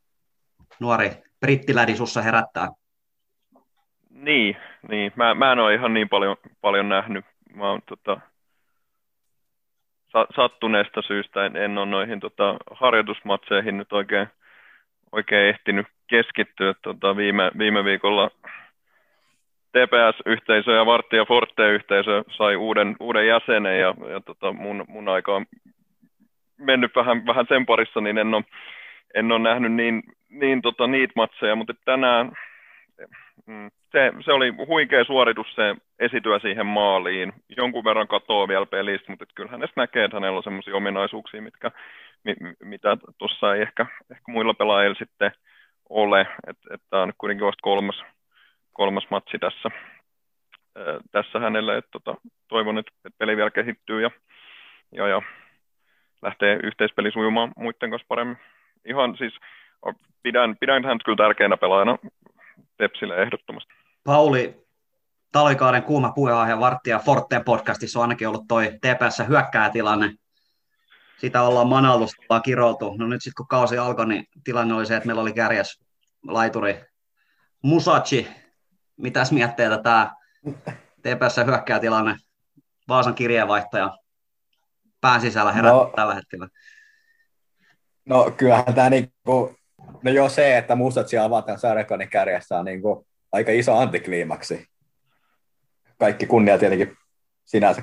[0.80, 2.70] nuori brittilädi sussa herättää?
[4.22, 4.58] Niin,
[4.90, 5.12] niin.
[5.16, 7.26] Mä, mä en ole ihan niin paljon, paljon nähnyt.
[7.56, 8.20] Mä oon tota,
[10.36, 14.28] sattuneesta syystä en, en ole noihin tota, harjoitusmatseihin nyt oikein,
[15.12, 16.74] oikein ehtinyt keskittyä.
[16.82, 18.32] Tota, viime, viime viikolla
[19.72, 25.36] TPS-yhteisö ja Vartti ja Forte-yhteisö sai uuden, uuden jäsenen ja, ja tota mun, mun aika
[25.36, 25.46] on
[26.58, 28.44] mennyt vähän, vähän sen parissa, niin en ole,
[29.14, 32.32] en ole nähnyt niin, niin tota, niitä matseja, mutta tänään
[33.92, 37.34] se, se oli huikea suoritus se esityä siihen maaliin.
[37.58, 41.72] Jonkun verran katoaa vielä pelistä, mutta kyllähän hänestä näkee, että hänellä on sellaisia ominaisuuksia, mitkä,
[42.24, 45.32] mi, mitä tuossa ei ehkä, ehkä muilla pelaajilla sitten
[45.90, 46.28] ole.
[46.48, 48.04] Että et tämä on kuitenkin vasta kolmas,
[48.74, 49.70] kolmas matsi tässä,
[50.76, 51.78] ää, tässä hänelle.
[51.78, 52.16] Et, tota,
[52.48, 54.12] toivon, että, että peli vielä kehittyy ja,
[54.92, 55.22] ja, ja
[56.22, 58.38] lähtee yhteispeli sujumaan muiden kanssa paremmin.
[58.86, 59.34] Ihan siis
[60.24, 61.98] pidän, pidän häntä kyllä tärkeänä pelaajana
[62.78, 63.74] Tepsille ehdottomasti.
[64.04, 64.68] Pauli,
[65.32, 70.14] talvikauden kuuma puheenaihe Varttia Forteen podcastissa on ainakin ollut toi TPS hyökkäätilanne.
[71.18, 72.96] Sitä ollaan manallusta, ollaan kiroltu.
[72.98, 75.80] No nyt sitten kun kausi alkoi, niin tilanne oli se, että meillä oli kärjäs
[76.28, 76.86] laituri
[77.62, 78.28] Musachi,
[78.98, 80.12] mitäs mietteitä tämä
[81.02, 82.16] TPS hyökkäätilanne,
[82.88, 83.98] Vaasan kirjeenvaihtaja
[85.02, 86.48] pään sisällä herättää no, tällä hetkellä?
[88.06, 89.56] No kyllähän tämä niinku,
[90.04, 94.68] no jo se, että Musachi avaa tämän sarjakonin kärjessä on niinku aika iso antikliimaksi.
[95.98, 96.98] Kaikki kunnia tietenkin
[97.46, 97.82] sinänsä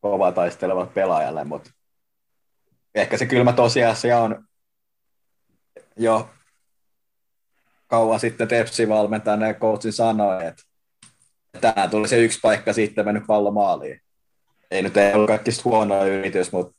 [0.00, 1.70] kovaa taistelevat pelaajalle, mutta
[2.94, 4.44] ehkä se kylmä tosiasia on
[5.96, 6.30] jo
[7.86, 10.62] kauan sitten Tepsi valmentajan ja coachin sanoi, että
[11.60, 14.00] tänään tuli se yksi paikka sitten mennyt pallo maaliin.
[14.70, 16.76] Ei nyt ei ollut kaikki huono yritys, mutta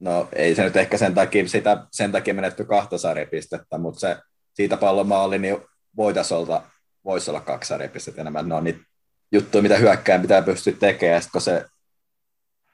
[0.00, 4.16] no ei se nyt ehkä sen takia, sitä, sen takia menetty kahta sarjapistettä, mutta se
[4.54, 5.56] siitä pallon maali, niin
[5.96, 6.66] voitaisiin olla,
[7.04, 8.48] voisi olla kaksi sarjapistettä enemmän.
[8.48, 8.80] No niitä
[9.32, 11.64] juttuja, mitä hyökkään pitää pystyä tekemään, kun se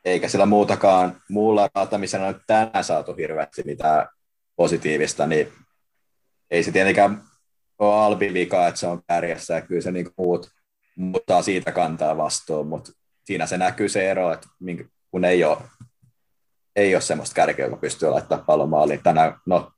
[0.05, 4.09] eikä sillä muutakaan muulla raatamisella nyt tänään saatu hirveästi mitään
[4.57, 5.53] positiivista, niin
[6.51, 7.23] ei se tietenkään
[7.79, 10.51] ole Albin vika, että se on kärjessä ja kyllä se niin muut,
[10.97, 12.93] muut saa siitä kantaa vastuun, mutta
[13.25, 14.49] siinä se näkyy se ero, että
[15.11, 15.59] kun ei ole,
[16.77, 19.03] ei ole semmoista kärkeä, joka pystyy laittamaan pallon maaliin.
[19.03, 19.73] Tänään, no,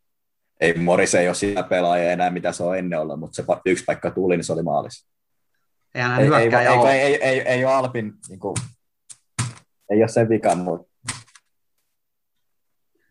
[0.60, 3.84] ei Moris ei ole sitä pelaaja enää, mitä se on ennen ollut, mutta se yksi
[3.84, 5.08] paikka tuli, niin se oli maalissa.
[5.94, 8.54] Eihän ei, ei, ei, ei, ei, ei, ei, ole Alpin, niin kuin,
[9.90, 10.88] ei ole sen vika, mutta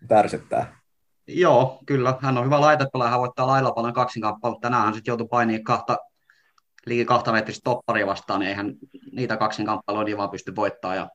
[0.07, 0.79] tärsyttää.
[1.27, 2.15] Joo, kyllä.
[2.21, 4.61] Hän on hyvä laitepelaaja, hän voittaa lailla paljon kaksinkappaletta.
[4.61, 5.97] Tänään hän sitten joutui painiin kahta
[6.85, 8.75] liikin kahta metristä topparia vastaan, niin eihän
[9.11, 10.97] niitä kaksin kamppailua niin vaan pysty voittamaan.
[10.97, 11.09] Ja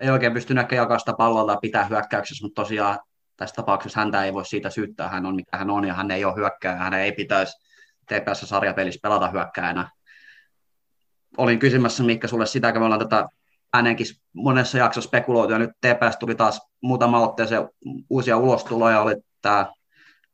[0.00, 2.98] ei oikein pysty näkemään jakaa sitä palloa tai pitää hyökkäyksessä, mutta tosiaan
[3.36, 6.24] tässä tapauksessa häntä ei voi siitä syyttää, hän on mikä hän on ja hän ei
[6.24, 7.56] ole hyökkääjä, hän ei pitäisi
[8.06, 9.90] TPS-sarjapelissä pelata hyökkääjänä.
[11.36, 13.28] Olin kysymässä Mikka sulle sitä, kun me ollaan tätä
[13.72, 17.68] äänenkin monessa jaksossa spekuloitu, ja nyt TPS tuli taas muutama otteeseen
[18.10, 19.66] uusia ulostuloja, oli tämä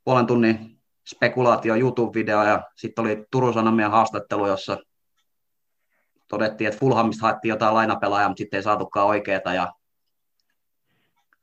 [0.05, 4.79] puolen tunnin spekulaatio YouTube-video, ja sitten oli Turun Sanomien haastattelu, jossa
[6.29, 9.73] todettiin, että Fulhamista haettiin jotain lainapelaajaa, mutta sitten ei saatukaan oikeeta, ja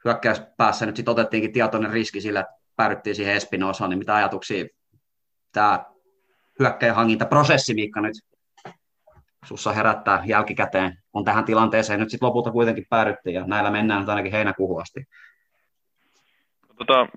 [0.05, 4.65] hyökkäyspäässä nyt sitten otettiinkin tietoinen riski sillä, että päädyttiin siihen Espinosaan, niin mitä ajatuksia
[5.51, 5.85] tämä
[6.59, 8.15] hyökkäjän hankintaprosessi, Miikka, nyt
[9.45, 14.09] sussa herättää jälkikäteen, kun tähän tilanteeseen nyt sitten lopulta kuitenkin päädyttiin, ja näillä mennään nyt
[14.09, 15.05] ainakin heinäkuuhun asti.
[16.77, 17.07] Tota,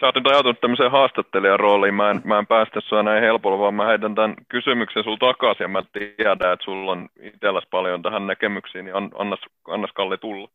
[0.00, 3.58] sä oot nyt ajatellut tämmöiseen haastattelijan rooliin, mä en, mä en päästä sua näin helpolla,
[3.58, 8.02] vaan mä heitän tämän kysymyksen sulla takaisin, ja mä tiedän, että sulla on itselläsi paljon
[8.02, 10.48] tähän näkemyksiin, niin annas, annas Kalli tulla.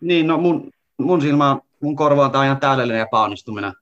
[0.00, 3.72] Niin, no mun, mun silmä, mun korvaan on ihan täydellinen epäonnistuminen.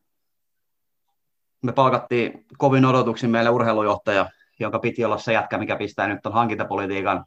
[1.63, 4.27] Me palkattiin kovin odotuksin meille urheilujohtaja,
[4.61, 7.25] jonka piti olla se jätkä, mikä pistää nyt on hankintapolitiikan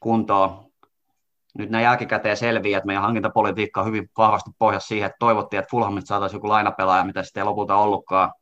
[0.00, 0.67] kuntoon.
[1.58, 5.70] Nyt näin jälkikäteen selviää, että meidän hankintapolitiikka on hyvin vahvasti pohjassa siihen, että toivottiin, että
[5.70, 8.32] Fulhamista saataisiin joku lainapelaaja, mitä sitten ei lopulta ollutkaan.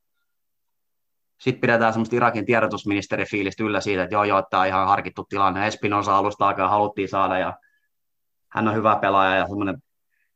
[1.41, 5.67] Sitten pidetään semmoista Irakin tiedotusministerifiilistä yllä siitä, että joo, joo, tämä on ihan harkittu tilanne.
[5.67, 7.55] Espinosa alusta alkaa haluttiin saada ja
[8.53, 9.77] hän on hyvä pelaaja ja semmoinen,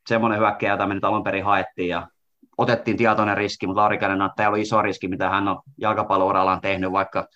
[0.06, 2.08] semmoinen hyökkäjä, jota me nyt alun perin haettiin ja
[2.58, 6.60] otettiin tietoinen riski, mutta Lauri Käden että tämä oli iso riski, mitä hän on jalkapallourallaan
[6.60, 7.26] tehnyt, vaikka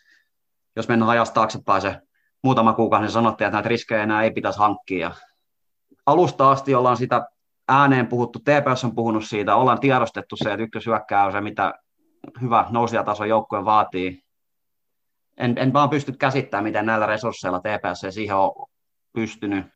[0.77, 2.01] jos mennään ajasta taaksepäin se
[2.43, 5.11] muutama kuukausi, niin sanottiin, että näitä riskejä enää ei pitäisi hankkia.
[6.07, 7.29] Alusta asti ollaan sitä
[7.69, 11.75] ääneen puhuttu, TPS on puhunut siitä, ollaan tiedostettu se, että ykkösyökkää on se, mitä
[12.41, 14.25] hyvä nousijataso joukkue vaatii.
[15.37, 18.69] En, en vaan pysty käsittämään, miten näillä resursseilla TPS ei siihen ole
[19.13, 19.67] pystynyt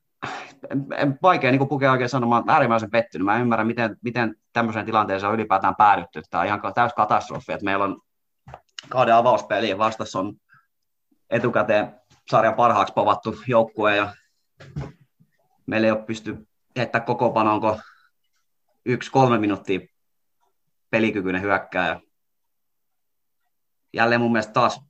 [1.23, 3.25] vaikea niin pukea oikein sanomaan, että äärimmäisen pettynyt.
[3.25, 6.23] Mä en ymmärrä, miten, miten tämmöiseen tilanteeseen on ylipäätään päädytty.
[6.31, 8.01] Tämä on ihan täys katastrofi, että meillä on
[8.88, 10.35] kauden avauspeli vastassa on
[11.31, 14.12] etukäteen sarjan parhaaksi povattu joukkue ja
[15.68, 17.81] meillä ei ole pysty heittämään koko panonko
[18.85, 19.81] yksi kolme minuuttia
[20.90, 22.00] pelikykyinen hyökkääjä.
[23.92, 24.81] Jälleen mun mielestä taas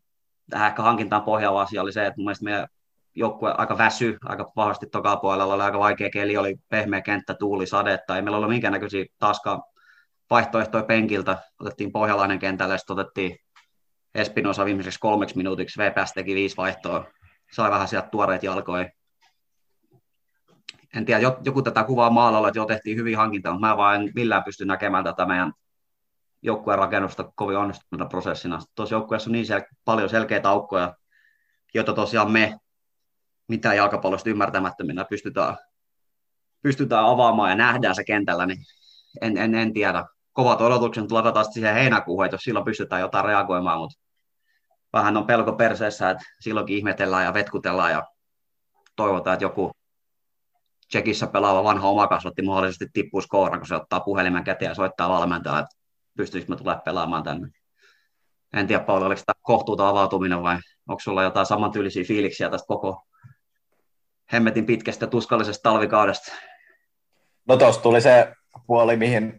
[0.50, 2.68] tähän ehkä hankintaan pohjaava asia oli se, että mun mielestä meidän
[3.14, 7.66] joukkue aika väsy, aika vahvasti toka puolella, oli aika vaikea keli, oli pehmeä kenttä, tuuli,
[7.66, 9.62] sadetta, ei meillä ollut minkäännäköisiä taaskaan
[10.30, 13.38] vaihtoehtoja penkiltä, otettiin pohjalainen kentälle, sitten otettiin
[14.14, 17.04] Espinosa viimeiseksi kolmeksi minuutiksi, VPS teki viisi vaihtoa,
[17.52, 18.88] sai vähän sieltä tuoreet jalkoja.
[20.94, 24.12] En tiedä, joku tätä kuvaa maalalla, että jo tehtiin hyvin hankinta, mutta mä vaan en
[24.14, 25.52] millään pysty näkemään tätä meidän
[26.42, 28.58] joukkueen rakennusta kovin onnistuneena prosessina.
[28.74, 30.94] Tuossa joukkueessa on niin sel- paljon selkeitä aukkoja,
[31.74, 32.58] joita tosiaan me
[33.48, 35.56] mitä jalkapallosta ymmärtämättöminä pystytään,
[36.62, 38.58] pystytään avaamaan ja nähdään se kentällä, niin
[39.20, 40.04] en, en, en tiedä.
[40.32, 43.98] Kovat odotukset latataan siihen heinäkuuhun, että jos silloin pystytään jotain reagoimaan, mutta
[44.92, 48.04] vähän on pelko perseessä, että silloinkin ihmetellään ja vetkutellaan ja
[48.96, 49.72] toivotaan, että joku
[50.88, 55.60] Tsekissä pelaava vanha omakasvatti mahdollisesti tippuu skooran, kun se ottaa puhelimen käteen ja soittaa valmentajalle,
[55.60, 55.76] että
[56.16, 57.48] pystyisikö tulemaan pelaamaan tänne.
[58.52, 63.02] En tiedä, Pauli, oliko tämä kohtuuta avautuminen vai onko sulla jotain samantyylisiä fiiliksiä tästä koko
[64.32, 66.32] hemmetin pitkästä tuskallisesta talvikaudesta.
[67.48, 68.32] No tuossa tuli se
[68.66, 69.38] puoli, mihin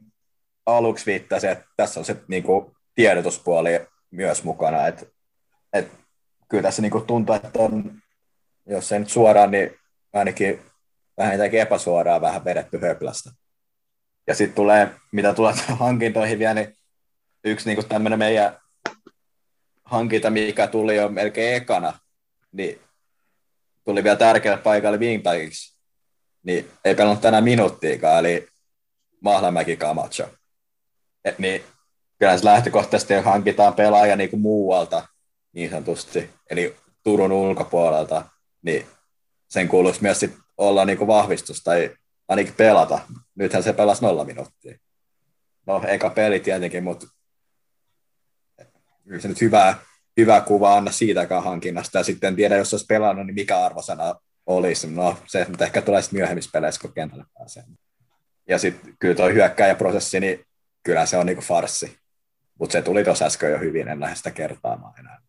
[0.66, 5.06] aluksi viittasi, että tässä on se niin kuin, tiedotuspuoli myös mukana, että,
[5.74, 5.98] että
[6.50, 8.02] kyllä tässä niin kuin, tuntuu, että on,
[8.66, 9.76] jos ei nyt suoraan, niin
[10.14, 10.62] ainakin
[11.20, 13.32] vähintäänkin epäsuoraan vähän vedetty höplästä.
[14.28, 16.78] Ja sitten tulee, mitä tulee hankintoihin vielä, niin
[17.44, 18.58] yksi niin tämmöinen meidän
[19.84, 22.00] hankinta, mikä tuli jo melkein ekana,
[22.52, 22.80] niin
[23.86, 25.78] tuli vielä tärkeälle paikalle wingbackiksi,
[26.44, 28.48] niin ei pelannut tänään minuuttiikaan, eli
[29.22, 30.30] Mahlamäki Camacho.
[31.26, 31.64] Et niin,
[32.20, 35.08] kyllä se lähtökohtaisesti hankitaan pelaaja niin kuin muualta,
[35.54, 38.26] niin sanotusti, eli Turun ulkopuolelta,
[38.62, 38.86] niin
[39.48, 41.96] sen kuuluisi myös sit olla niin kuin vahvistus tai
[42.28, 43.00] ainakin pelata.
[43.36, 44.78] Nythän se pelasi nolla minuuttia.
[45.68, 47.08] No, eka peli tietenkin, mutta
[49.20, 49.76] se nyt hyvää,
[50.18, 51.98] hyvä kuva anna siitäkään hankinnasta.
[51.98, 54.88] Ja sitten en tiedä, jos olisi pelannut, niin mikä arvosana olisi.
[54.88, 57.64] No, se nyt ehkä tulee sitten myöhemmissä peleissä, kun kentälle pääsee.
[58.48, 60.46] Ja sitten kyllä tuo hyökkäjäprosessi, niin
[60.84, 61.98] kyllä se on niinku farssi.
[62.60, 65.22] Mutta se tuli tuossa äsken jo hyvin, en lähde sitä kertaamaan enää.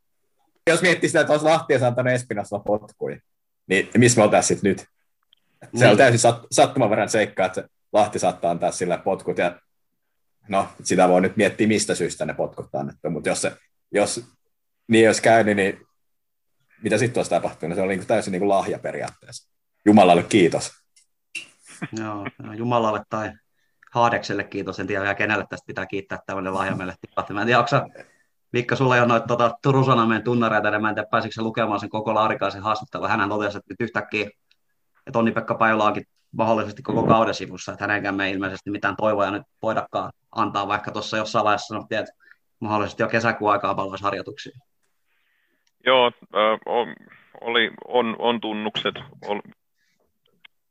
[0.67, 3.21] Jos miettii sitä, että olisi Lahti antanut Espinassa potkui,
[3.67, 4.87] niin missä me oltaisiin sitten nyt?
[5.77, 5.99] Se on niin.
[5.99, 9.61] täysin sat, sattuman verran seikkaa, että Lahti saattaa antaa sillä potkut, ja
[10.49, 13.57] no, sitä voi nyt miettiä, mistä syystä ne potkut annettu, mutta jos, se,
[13.93, 14.25] jos
[14.89, 15.81] niin jos käy, niin
[16.83, 19.51] mitä sitten olisi tapahtunut, se oli niin täysin niin kuin lahja periaatteessa.
[19.87, 20.71] Jumalalle kiitos.
[21.93, 23.33] Joo, Jumalalle tai
[23.93, 27.33] Haadekselle kiitos, en tiedä vielä kenelle tästä pitää kiittää tämmöinen lahja meille tipahti.
[27.33, 27.71] Mä en tiedä, onko
[28.53, 31.81] Mikka, sulla ei ole noita tota, Turun Sanomien tunnareita, niin mä en tiedä, pääsikö lukemaan
[31.81, 33.09] sen koko Laarikaisen haastattelun.
[33.09, 34.31] Hän totesi, että nyt yhtäkkiä,
[35.11, 39.31] että Onni-Pekka Pajola onkin mahdollisesti koko kauden sivussa, että hänenkään me ei ilmeisesti mitään toivoja
[39.31, 42.13] nyt voidakaan antaa, vaikka tuossa jossain vaiheessa sanottiin, että
[42.61, 44.61] mahdollisesti jo kesäkuun aikaa palaisi harjoituksiin.
[45.87, 46.13] Joo,
[46.67, 46.95] on,
[47.41, 48.95] oli, on, on tunnukset,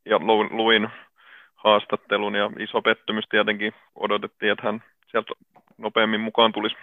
[0.06, 0.18] ja
[0.50, 0.88] luin
[1.54, 5.32] haastattelun ja iso pettymys tietenkin odotettiin, että hän sieltä
[5.78, 6.76] nopeammin mukaan tulisi.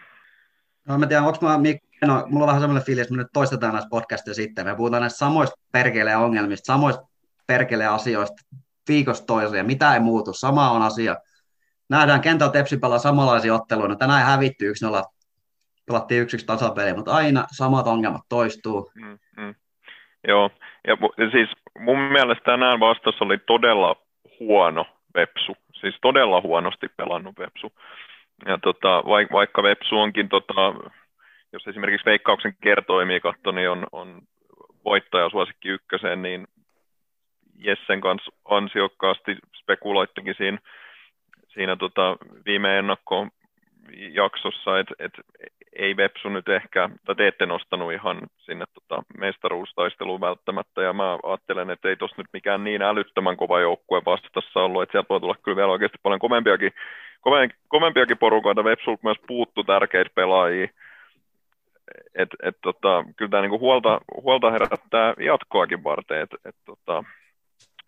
[0.87, 1.59] No mä tiedän, onko mä,
[2.05, 4.65] no, mulla on vähän semmoinen fiilis, että me nyt toistetaan näissä podcasteja sitten.
[4.65, 7.07] Me puhutaan näistä samoista perkeleen ongelmista, samoista
[7.47, 8.35] perkeleen asioista
[8.87, 9.65] viikosta toiseen.
[9.65, 11.15] Mitä ei muutu, sama on asia.
[11.89, 13.95] Nähdään kentällä Tepsi pelaa samanlaisia otteluja.
[13.95, 15.03] Tänään ei hävitty 1-0,
[15.85, 18.91] pelattiin yksi tasapeli, mutta aina samat ongelmat toistuu.
[18.95, 19.55] Mm, mm.
[20.27, 20.49] Joo,
[20.87, 20.97] ja
[21.31, 23.95] siis mun mielestä tänään vastaus oli todella
[24.39, 27.73] huono Vepsu, siis todella huonosti pelannut Vepsu.
[28.45, 30.73] Ja tota, vaikka Vepsu onkin, tota,
[31.53, 34.21] jos esimerkiksi Veikkauksen kertoimia katso, niin on, on
[34.85, 36.47] voittaja suosikki ykköseen, niin
[37.57, 40.57] Jessen kanssa ansiokkaasti spekuloittikin siinä,
[41.47, 45.13] siinä tota viime ennakkojaksossa, että et
[45.73, 51.17] ei Vepsu nyt ehkä, tai te ette nostanut ihan sinne tota mestaruustaisteluun välttämättä, ja mä
[51.23, 55.19] ajattelen, että ei tuossa nyt mikään niin älyttömän kova joukkue vastassa ollut, että sieltä voi
[55.19, 56.71] tulla kyllä vielä oikeasti paljon kovempiakin,
[57.67, 60.67] kovempiakin porukoita, Vepsulta myös puuttu tärkeitä pelaajia,
[62.15, 67.03] et, et, tota, kyllä tämä niinku huolta, huolta herättää jatkoakin varten, että et, tota,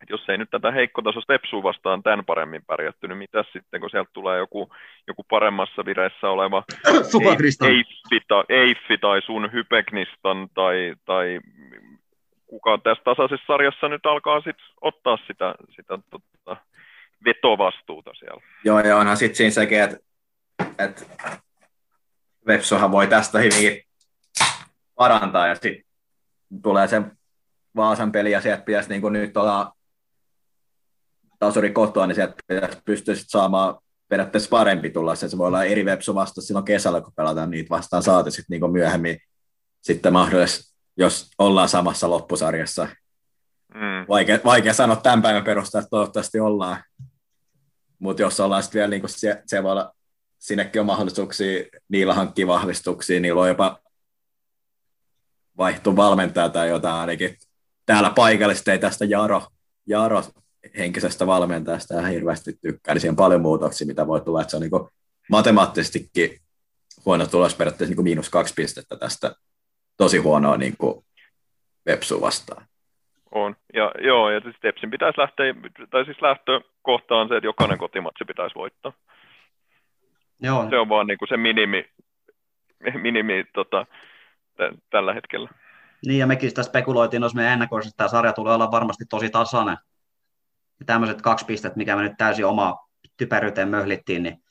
[0.02, 3.90] että jos ei nyt tätä heikkotasosta Epsua vastaan tämän paremmin pärjätty, niin mitä sitten, kun
[3.90, 4.72] sieltä tulee joku,
[5.08, 6.64] joku paremmassa vireessä oleva
[7.68, 11.40] Eiffi, tai, Eiffi tai sun Hypeknistan tai, tai
[12.46, 16.62] kuka tässä tasaisessa sarjassa nyt alkaa sit ottaa sitä, sitä tota,
[17.26, 18.42] vetovastuuta siellä.
[18.66, 19.98] Joo, ja onhan sitten siinä sekin, että
[20.80, 21.10] et
[22.48, 23.84] Vepsohan voi tästä hyvin
[24.96, 25.84] parantaa, ja sitten
[26.64, 27.02] tulee se
[27.76, 29.72] Vaasan peli, ja sieltä pitäisi niin nyt olla
[31.40, 32.36] tasuri kotoa, niin sieltä
[32.86, 33.76] pystyä saamaan
[34.10, 35.16] periaatteessa parempi tulla.
[35.16, 38.72] Se voi olla eri websu vasta silloin kesällä, kun pelataan niitä vastaan saati sitten niin
[38.72, 39.18] myöhemmin
[39.82, 42.88] sitten mahdollisesti, jos ollaan samassa loppusarjassa.
[43.74, 44.06] Mm.
[44.10, 46.84] Vaikea, vaikea sanoa tämän päivän perusteella, että toivottavasti ollaan.
[48.00, 49.94] Mutta jos ollaan sitten vielä, niin kuin se, se voi olla,
[50.40, 53.80] sinnekin on mahdollisuuksia, niillä hankkia vahvistuksia, niillä on jopa
[55.58, 57.38] vaihtu valmentaja tai jotain ainakin.
[57.86, 59.48] Täällä paikallisesti ei tästä Jaro,
[59.88, 60.24] Jaro
[60.78, 64.58] henkisestä valmentajasta ja hirveästi tykkää, niin siinä on paljon muutoksia, mitä voi tulla, että se
[64.58, 64.90] on niin
[65.30, 66.40] matemaattisestikin
[67.06, 69.36] huono tulos periaatteessa niin miinus kaksi pistettä tästä
[69.98, 71.06] tosi huonoa niin kuin
[71.86, 72.66] Vepsua vastaan.
[73.32, 75.54] On, ja joo, ja siis Tepsin pitäisi lähteä,
[75.90, 78.94] tai siis lähtökohta on se, että jokainen kotimatsi pitäisi voittaa.
[80.42, 80.68] Joo.
[80.70, 81.86] Se on vaan niin kuin se minimi,
[83.02, 83.86] minimi tota,
[84.56, 85.50] t- tällä hetkellä.
[86.06, 89.30] Niin, ja mekin sitä spekuloitiin, jos me ennakoissa, että tämä sarja tulee olla varmasti tosi
[89.30, 89.78] tasainen,
[90.80, 92.88] ja tämmöiset kaksi pistettä, mikä me nyt täysin oma
[93.18, 94.44] typeryyteen möhlittiin, niin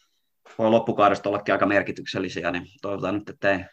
[0.59, 3.65] voi loppukaudesta ollakin aika merkityksellisiä, niin toivotaan nyt, että ei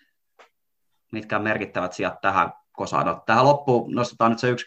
[1.11, 3.21] mitkään merkittävät sijat tähän kosaan.
[3.25, 4.65] Tähän loppuun nostetaan nyt se yksi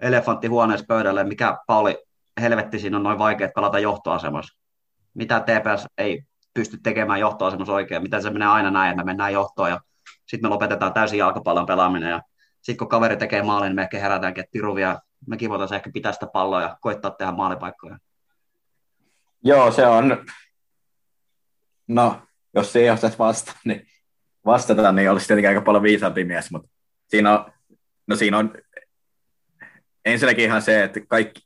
[0.00, 1.98] elefantti huoneessa pöydälle, mikä Pauli
[2.40, 4.58] helvetti siinä on noin vaikea pelata johtoasemassa.
[5.14, 6.22] Mitä TPS ei
[6.54, 9.80] pysty tekemään johtoasemassa oikein, miten se menee aina näin, että me mennään johtoon ja
[10.26, 12.20] sitten me lopetetaan täysin jalkapallon pelaaminen ja
[12.62, 14.58] sitten kun kaveri tekee maalin, niin me ehkä herätäänkin, että
[15.26, 17.98] mekin voitaisiin ehkä pitää sitä palloa ja koittaa tehdä maalipaikkoja.
[19.44, 20.26] Joo, se on,
[21.88, 22.22] no
[22.54, 23.86] jos se ei osaisi vastata, niin
[24.46, 26.68] vastata, niin olisi tietenkin aika paljon viisaampi mies, mutta
[27.08, 27.52] siinä on,
[28.06, 28.54] no siinä on
[30.04, 31.40] ensinnäkin ihan se, että kaikki,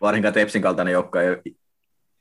[0.00, 1.18] varsinkaan Tepsin kaltainen joukko,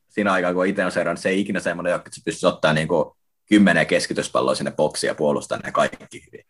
[0.10, 2.74] siinä aikaa, kun itse on seurannut, se ei ikinä semmoinen joukko, että se pystyisi ottaa
[2.74, 3.12] niin kuin
[3.50, 6.46] kymmenen keskityspalloa sinne boksiin ja puolustaa ne kaikki hyvin.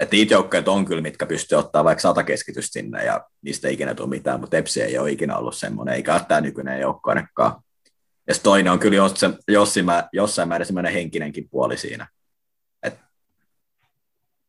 [0.00, 3.74] Että niitä joukkoja on kyllä, mitkä pystyy ottaa vaikka sata keskitystä sinne ja niistä ei
[3.74, 7.10] ikinä tule mitään, mutta Epsi ei ole ikinä ollut semmoinen, eikä ole tämä nykyinen joukko
[7.10, 7.62] ainakaan.
[8.28, 9.34] Ja toinen on kyllä jossain,
[10.12, 12.08] jossain määrin semmoinen henkinenkin puoli siinä.
[12.82, 12.98] Et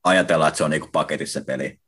[0.03, 1.79] ajatellaan, että se on niinku paketissa peli.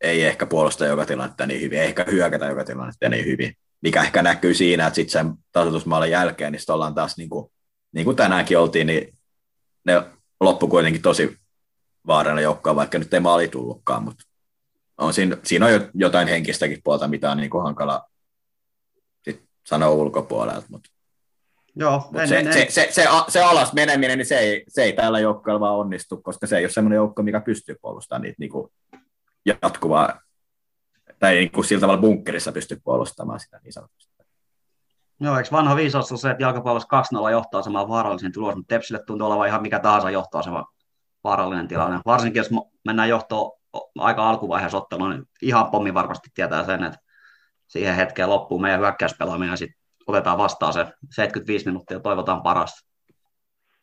[0.00, 3.54] Ei ehkä puolusta joka tilannetta niin hyvin, ei ehkä hyökätä joka tilannetta niin hyvin.
[3.82, 7.52] Mikä ehkä näkyy siinä, että sitten sen tasoitusmaalin jälkeen, niin ollaan taas niin kuin,
[7.92, 9.14] niin kuin tänäänkin oltiin, niin
[9.84, 10.02] ne
[10.40, 11.39] loppu kuitenkin tosi
[12.06, 14.24] vaarallinen joukkoa, vaikka nyt ei maali tullutkaan, mutta
[14.98, 18.04] on siinä, siinä on jotain henkistäkin puolta, mitä on niin kuin hankala
[19.24, 20.66] sit sanoa ulkopuolelta.
[20.68, 20.90] Mutta.
[21.76, 24.64] Joo, Mut en, se, en, en, se, se, se, se, alas meneminen, niin se ei,
[24.68, 28.22] se ei tällä joukkueella vaan onnistu, koska se ei ole semmoinen joukko, mikä pystyy puolustamaan
[28.22, 28.72] niitä niin kuin
[29.44, 30.20] jatkuvaa,
[31.18, 34.10] tai niin kuin sillä tavalla bunkkerissa pystyy puolustamaan sitä niin sanotusti.
[35.20, 39.02] Joo, eikö vanha viisaus on se, että jalkapallossa 2-0 johtaa samaan vaarallisen tulos, mutta Tepsille
[39.06, 40.66] tuntuu olevan ihan mikä tahansa johtaa sama
[41.24, 42.00] vaarallinen tilanne.
[42.06, 42.50] Varsinkin jos
[42.84, 43.52] mennään johtoon
[43.98, 46.98] aika alkuvaiheessa otteluun, niin ihan pommi varmasti tietää sen, että
[47.66, 52.90] siihen hetkeen loppuu meidän hyökkäyspelaaminen ja sitten otetaan vastaan se 75 minuuttia ja toivotaan parasta.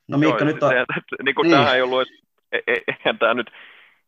[0.08, 0.70] No Miikka, Joo, nyt on...
[0.70, 1.68] Se, niin kuin Niin.
[1.68, 2.08] Ei ollut,
[2.52, 3.52] ei, ei, eihän tämä nyt,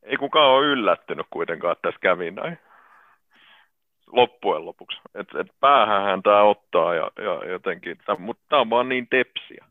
[0.04, 2.60] ei kukaan ole yllättynyt kuitenkaan, että tässä kävi näin
[4.12, 5.00] loppujen lopuksi.
[5.16, 9.66] Et, et päähän tämä ottaa ja, ja jotenkin, mutta tämä on vaan niin tepsiä.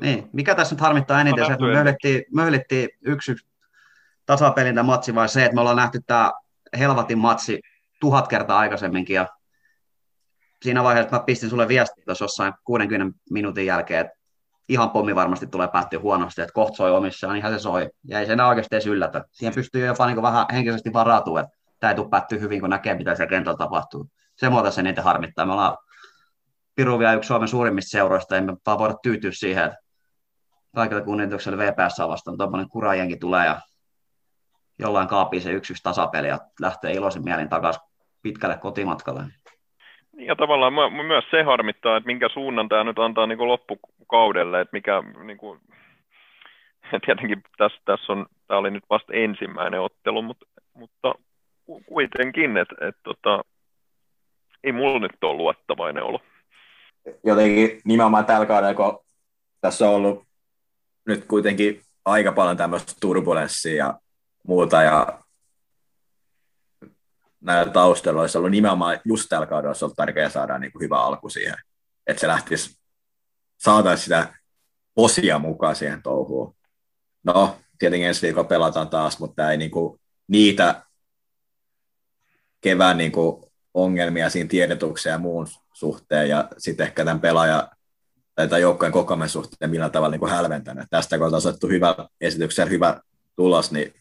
[0.00, 3.46] Niin, mikä tässä nyt harmittaa eniten, se, että me möhlittiin, möhlittiin yksi yksi
[4.26, 6.32] tasapelin tämä matsi, vai se, että me ollaan nähty tämä
[6.78, 7.60] Helvatin matsi
[8.00, 9.28] tuhat kertaa aikaisemminkin, ja
[10.62, 14.18] siinä vaiheessa että mä pistin sulle viestiä tuossa jossain 60 minuutin jälkeen, että
[14.68, 18.26] ihan pommi varmasti tulee päättyä huonosti, että kohta soi omissaan, ihan se soi, ja ei
[18.26, 19.24] se enää oikeasti edes yllätä.
[19.32, 22.94] Siihen pystyy jopa niin vähän henkisesti varautua, että tämä ei tule päättyä hyvin, kun näkee,
[22.94, 24.08] mitä se kentällä tapahtuu.
[24.36, 25.46] Se muuta se niitä harmittaa.
[25.46, 25.76] Me ollaan
[26.74, 29.76] Piru vielä yksi Suomen suurimmista seuroista, emme vaan voida tyytyä siihen, että
[30.74, 33.60] kaikilla kunnioituksella VPS vastaan tuommoinen kurajenki tulee ja
[34.78, 37.82] jollain kaapii se yksi yksi tasapeli ja lähtee iloisin mielin takaisin
[38.22, 39.22] pitkälle kotimatkalle.
[40.18, 40.72] Ja tavallaan
[41.06, 45.38] myös se harmittaa, että minkä suunnan tämä nyt antaa niin kuin loppukaudelle, että mikä niin
[45.38, 45.60] kuin,
[47.06, 51.14] tietenkin tässä, tässä on, tämä oli nyt vasta ensimmäinen ottelu, mutta, mutta
[51.66, 53.44] ku- kuitenkin, että, että tota,
[54.64, 56.20] ei mulla nyt ole luottavainen olo.
[57.24, 59.04] Jotenkin nimenomaan tällä kaudella, kun
[59.60, 60.24] tässä on ollut
[61.06, 64.00] nyt kuitenkin aika paljon tämmöistä turbulenssia ja
[64.48, 65.22] muuta, ja
[67.40, 71.00] näillä taustalla olisi ollut nimenomaan just tällä kaudella olisi ollut tärkeää saada niin kuin hyvä
[71.00, 71.56] alku siihen,
[72.06, 72.78] että se lähtisi,
[73.58, 74.34] saataisiin sitä
[74.94, 76.54] posia mukaan siihen touhuun.
[77.24, 80.82] No, tietenkin ensi viikolla pelataan taas, mutta ei niin kuin niitä
[82.60, 87.68] kevään niin kuin ongelmia siinä tiedotuksen ja muun suhteen, ja sitten ehkä tämän pelaaja
[88.34, 90.86] tai tämän joukkojen kokoamen suhteen millä tavalla niin hälventänyt.
[90.90, 93.00] Tästä kun on otettu hyvä esityksen hyvä
[93.36, 93.94] tulos, niin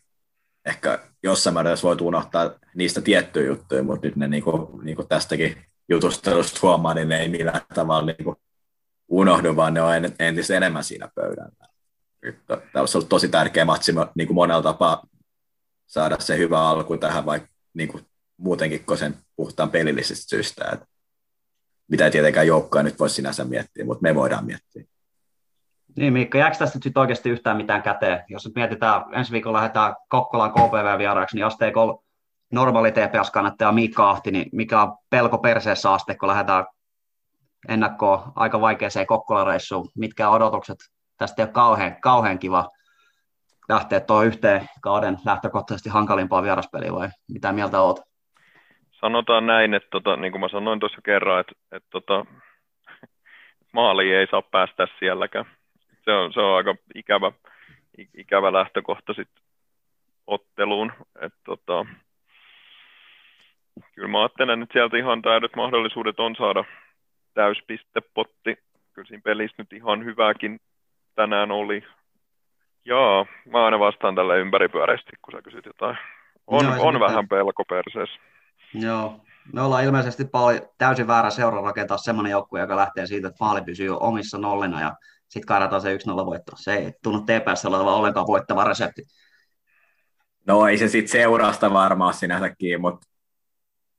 [0.66, 5.08] ehkä jossain määrin voitu unohtaa niistä tiettyjä juttuja, mutta nyt ne niin kuin, niin kuin
[5.08, 8.36] tästäkin jutustelusta huomaa, niin ne ei millään tavalla niin kuin
[9.08, 11.68] unohdu, vaan ne on en- entistä enemmän siinä pöydällä.
[12.48, 15.04] Tämä olisi ollut tosi tärkeä matsi niin kuin monella tapaa
[15.88, 18.06] saada se hyvä alku tähän, vaikka niin kuin
[18.42, 20.86] muutenkin kuin sen puhtaan pelillisistä syistä, että
[21.88, 24.84] mitä tietenkään joukkoja nyt voi sinänsä miettiä, mutta me voidaan miettiä.
[25.98, 28.24] Niin Miikka, jääkö tästä nyt oikeasti yhtään mitään käteen?
[28.30, 32.04] Jos nyt mietitään, ensi viikolla lähdetään Kokkolaan KPV-vieraaksi, niin asteikolla
[32.52, 36.66] normaali TPS-kannattaja Miikka Ahti, niin mikä on pelko perseessä aste, kun lähdetään
[37.70, 39.90] ennakkoon aika vaikeaseen Kokkola-reissuun.
[39.96, 40.78] Mitkä odotukset?
[41.18, 42.70] Tästä ei ole kauhean, kauhean kiva
[43.70, 48.11] lähteä tuo yhteen kauden lähtökohtaisesti hankalimpaa vieraspeliä vai mitä mieltä oot?
[49.02, 52.26] Sanotaan näin, että tota, niin kuin mä sanoin tuossa kerran, että, että tota,
[53.74, 55.46] maali ei saa päästä sielläkään.
[56.06, 57.32] Se on, se on aika ikävä,
[58.18, 59.30] ikävä lähtökohta sit
[60.28, 60.92] otteluun.
[61.22, 61.86] Et, tota,
[63.96, 66.64] kyllä mä ajattelen, että sieltä ihan täydet mahdollisuudet on saada
[67.34, 68.58] täyspistepotti.
[68.94, 70.60] Kyllä siinä pelissä nyt ihan hyvääkin
[71.16, 71.84] tänään oli.
[72.86, 75.98] Jaa, mä aina vastaan tälle ympäripyöreästi, kun sä kysyt jotain.
[76.48, 78.20] On, Joo, se on vähän pelko perseessä.
[78.74, 79.22] Joo,
[79.54, 83.62] me ollaan ilmeisesti paljon, täysin väärä seura rakentaa semmoinen joukkue, joka lähtee siitä, että maali
[83.62, 84.96] pysyy omissa nollina ja
[85.28, 86.52] sitten kairataan se 1-0 voitto.
[86.56, 89.06] Se ei tunnu TPS olevan ollenkaan voittava resepti.
[90.48, 93.08] No ei se sitten seurasta varmaan sinänsäkin, mutta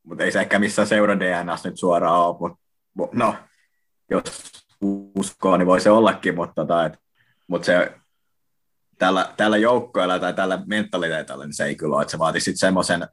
[0.03, 2.59] mut ei se ehkä missään seuran DNS nyt suoraan ole, mutta
[2.95, 3.35] mut, no,
[4.11, 4.23] jos
[5.16, 6.99] uskoo, niin voi se ollakin, mutta tota, et,
[7.47, 7.95] mut se
[8.99, 12.59] tällä, tällä joukkoilla tai tällä mentaliteetillä, niin se ei kyllä ole, että se vaatisi sitten
[12.59, 13.09] semmoisen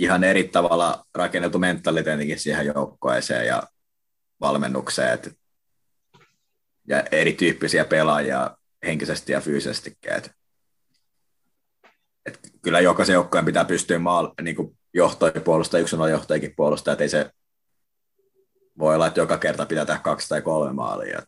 [0.00, 3.62] ihan eri tavalla rakennettu mentaliteetikin siihen joukkoeseen ja
[4.40, 5.38] valmennukseen, et,
[6.88, 10.30] ja erityyppisiä pelaajia henkisesti ja fyysisesti, että
[12.26, 16.92] et kyllä jokaisen joukkojen pitää pystyä maal, niin kuin johtoja puolustaa, yksin on johtajakin puolustaa,
[16.92, 17.30] että ei se
[18.78, 21.22] voi olla, että joka kerta pitää tehdä kaksi tai kolme maalia.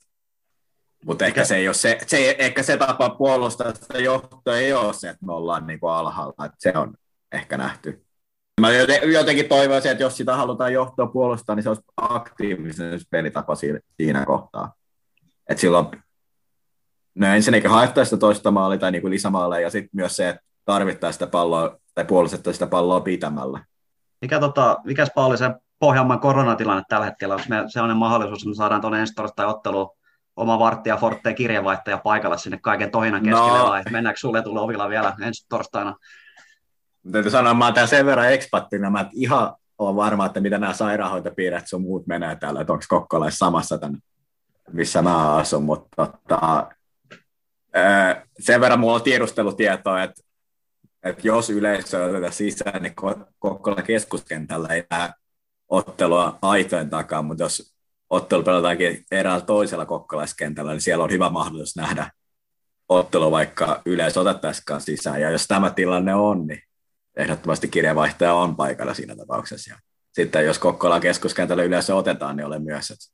[1.04, 4.72] Mutta ehkä se ei ole se, se, ei, ehkä se tapa puolustaa sitä johtoa ei
[4.72, 6.94] ole se, että me ollaan niin kuin alhaalla, että se on
[7.32, 8.06] ehkä nähty.
[8.61, 13.55] Mä joten- jotenkin toivoisin, että jos sitä halutaan johtoa puolustaa, niin se olisi aktiivinen pelitapa
[13.55, 14.72] siinä, kohtaa.
[15.48, 15.86] Että silloin
[17.14, 20.42] no ensinnäkin haettaisiin sitä toista maalia tai niin kuin lisämaaleja ja sitten myös se, että
[20.64, 23.64] tarvittaisiin sitä palloa tai puolustettaisiin sitä palloa pitämällä.
[24.20, 28.55] Mikä tota, mikäs Pauli se Pohjanmaan koronatilanne tällä hetkellä, onko meillä sellainen mahdollisuus, että me
[28.55, 29.90] saadaan tuonne ensi torstai otteluun
[30.36, 33.68] oma Vartti ja Forte kirjeenvaihtaja paikalla sinne kaiken tohinan keskelle, no.
[33.68, 35.96] vai mennäänkö suljetulla ovilla vielä ensi torstaina?
[37.12, 40.72] Täytyy sanoa, mä oon täällä sen verran ekspattina, mä ihan ole varma, että mitä nämä
[40.72, 43.98] sairaanhoitopiirit sun muut menee täällä, että onko Kokkolais samassa tämän,
[44.72, 46.68] missä mä asun, mutta tota,
[48.40, 50.22] sen verran mulla on tiedustelutietoa, että,
[51.03, 52.94] että jos yleisö otetaan sisään, niin
[53.38, 55.11] Kokkola keskuskentällä ei näe
[55.68, 57.74] ottelua aitojen takaa, mutta jos
[58.11, 62.11] ottelu pelataankin eräällä toisella kokkolaiskentällä, niin siellä on hyvä mahdollisuus nähdä
[62.88, 65.20] ottelu, vaikka yleisö otettaisikaan sisään.
[65.20, 66.62] Ja jos tämä tilanne on, niin
[67.16, 69.74] ehdottomasti kirjeenvaihtaja on paikalla siinä tapauksessa.
[69.74, 69.78] Ja
[70.12, 73.04] sitten jos Kokkolan keskuskentällä yleensä otetaan, niin olen myös, että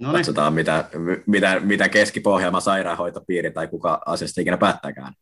[0.00, 0.16] no niin.
[0.16, 0.84] katsotaan mitä,
[1.26, 5.12] mitä, mitä keski-Pohjelma sairaanhoitopiiri tai kuka asiasta ikinä päättääkään.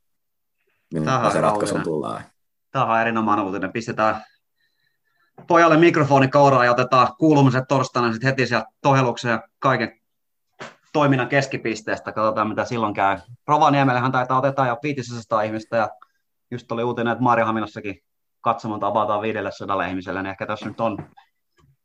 [0.94, 2.24] Mitä se ratkaisu tullaan.
[2.70, 3.72] Tämä on erinomainen uutinen.
[3.72, 4.24] Pistetään
[5.46, 10.00] pojalle mikrofoni kouraan ja otetaan kuulumiset torstaina sitten heti sieltä tohelluksen ja kaiken
[10.92, 12.12] toiminnan keskipisteestä.
[12.12, 13.18] Katsotaan, mitä silloin käy.
[13.46, 15.88] Rovaniemellehän taitaa otetaan jo 500 ihmistä ja
[16.50, 18.02] just oli uutinen, että Marjahaminassakin
[18.42, 20.98] katsomaan avataan 500 ihmiselle, niin ehkä tässä nyt on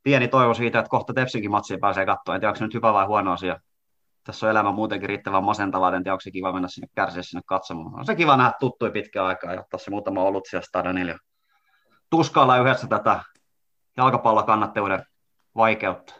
[0.03, 2.35] pieni toivo siitä, että kohta Tepsinkin matsiin pääsee katsoa.
[2.35, 3.59] En tiedä, onko se nyt hyvä vai huono asia.
[4.23, 7.41] Tässä on elämä muutenkin riittävän masentavaa, en tiedä, onko se kiva mennä sinne kärsiä sinne
[7.45, 7.99] katsomaan.
[7.99, 11.17] On se kiva nähdä tuttuja pitkään aikaa ja ottaa se muutama ollut siellä stadionilla
[12.09, 13.19] tuskailla yhdessä tätä
[13.97, 15.05] jalkapallokannattavuuden
[15.55, 16.13] vaikeutta.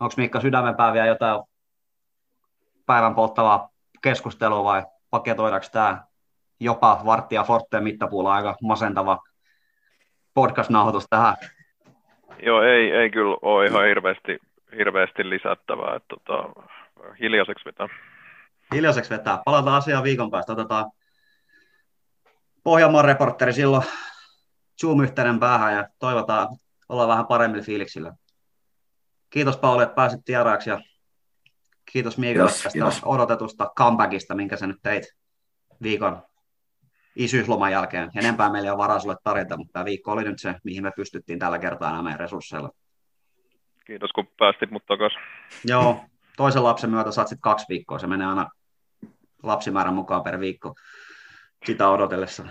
[0.00, 1.42] Onko Mikka sydämenpää vielä jotain
[2.86, 3.68] päivän polttavaa
[4.02, 6.04] keskustelua vai paketoidaanko tämä
[6.60, 9.18] jopa varttia Forteen mittapuulla aika masentava
[10.38, 11.36] podcast-nauhoitus tähän?
[12.42, 14.38] Joo, ei, ei kyllä ole ihan hirveästi,
[14.78, 15.96] hirveästi lisättävää.
[15.96, 16.62] Että, tota,
[17.20, 17.88] hiljaiseksi vetää.
[18.74, 19.42] Hiljaiseksi vetää.
[19.44, 20.52] Palataan asiaan viikon päästä.
[20.52, 20.90] Otetaan
[22.62, 23.82] Pohjanmaan reporteri silloin
[24.80, 26.48] Zoom-yhteyden päähän ja toivotaan
[26.88, 28.12] olla vähän paremmilla fiiliksillä.
[29.30, 30.80] Kiitos Pauli, että pääsit vieraaksi ja
[31.92, 33.00] kiitos Miikalle tästä kiitos.
[33.04, 35.04] odotetusta comebackista, minkä sä nyt teit
[35.82, 36.22] viikon
[37.18, 38.10] isyysloman jälkeen.
[38.16, 40.92] Enempää meillä ei ole varaa sulle tarjota, mutta tämä viikko oli nyt se, mihin me
[40.96, 42.70] pystyttiin tällä kertaa nämä meidän resursseilla.
[43.86, 45.20] Kiitos, kun päästit mut takaisin.
[45.64, 46.04] Joo,
[46.36, 47.98] toisen lapsen myötä saat sitten kaksi viikkoa.
[47.98, 48.46] Se menee aina
[49.42, 50.74] lapsimäärän mukaan per viikko
[51.66, 52.46] sitä odotellessa.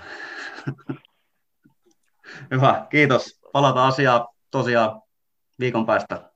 [2.52, 3.40] Hyvä, kiitos.
[3.54, 5.02] Palataan asiaan tosiaan
[5.60, 6.32] viikon päästä.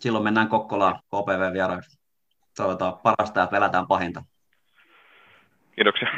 [0.00, 1.98] Silloin mennään Kokkolaan KPV vieraaksi.
[2.56, 4.24] Toivotaan parasta ja pelätään pahinta.
[5.74, 6.08] Kiitoksia.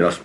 [0.00, 0.22] Kiitos.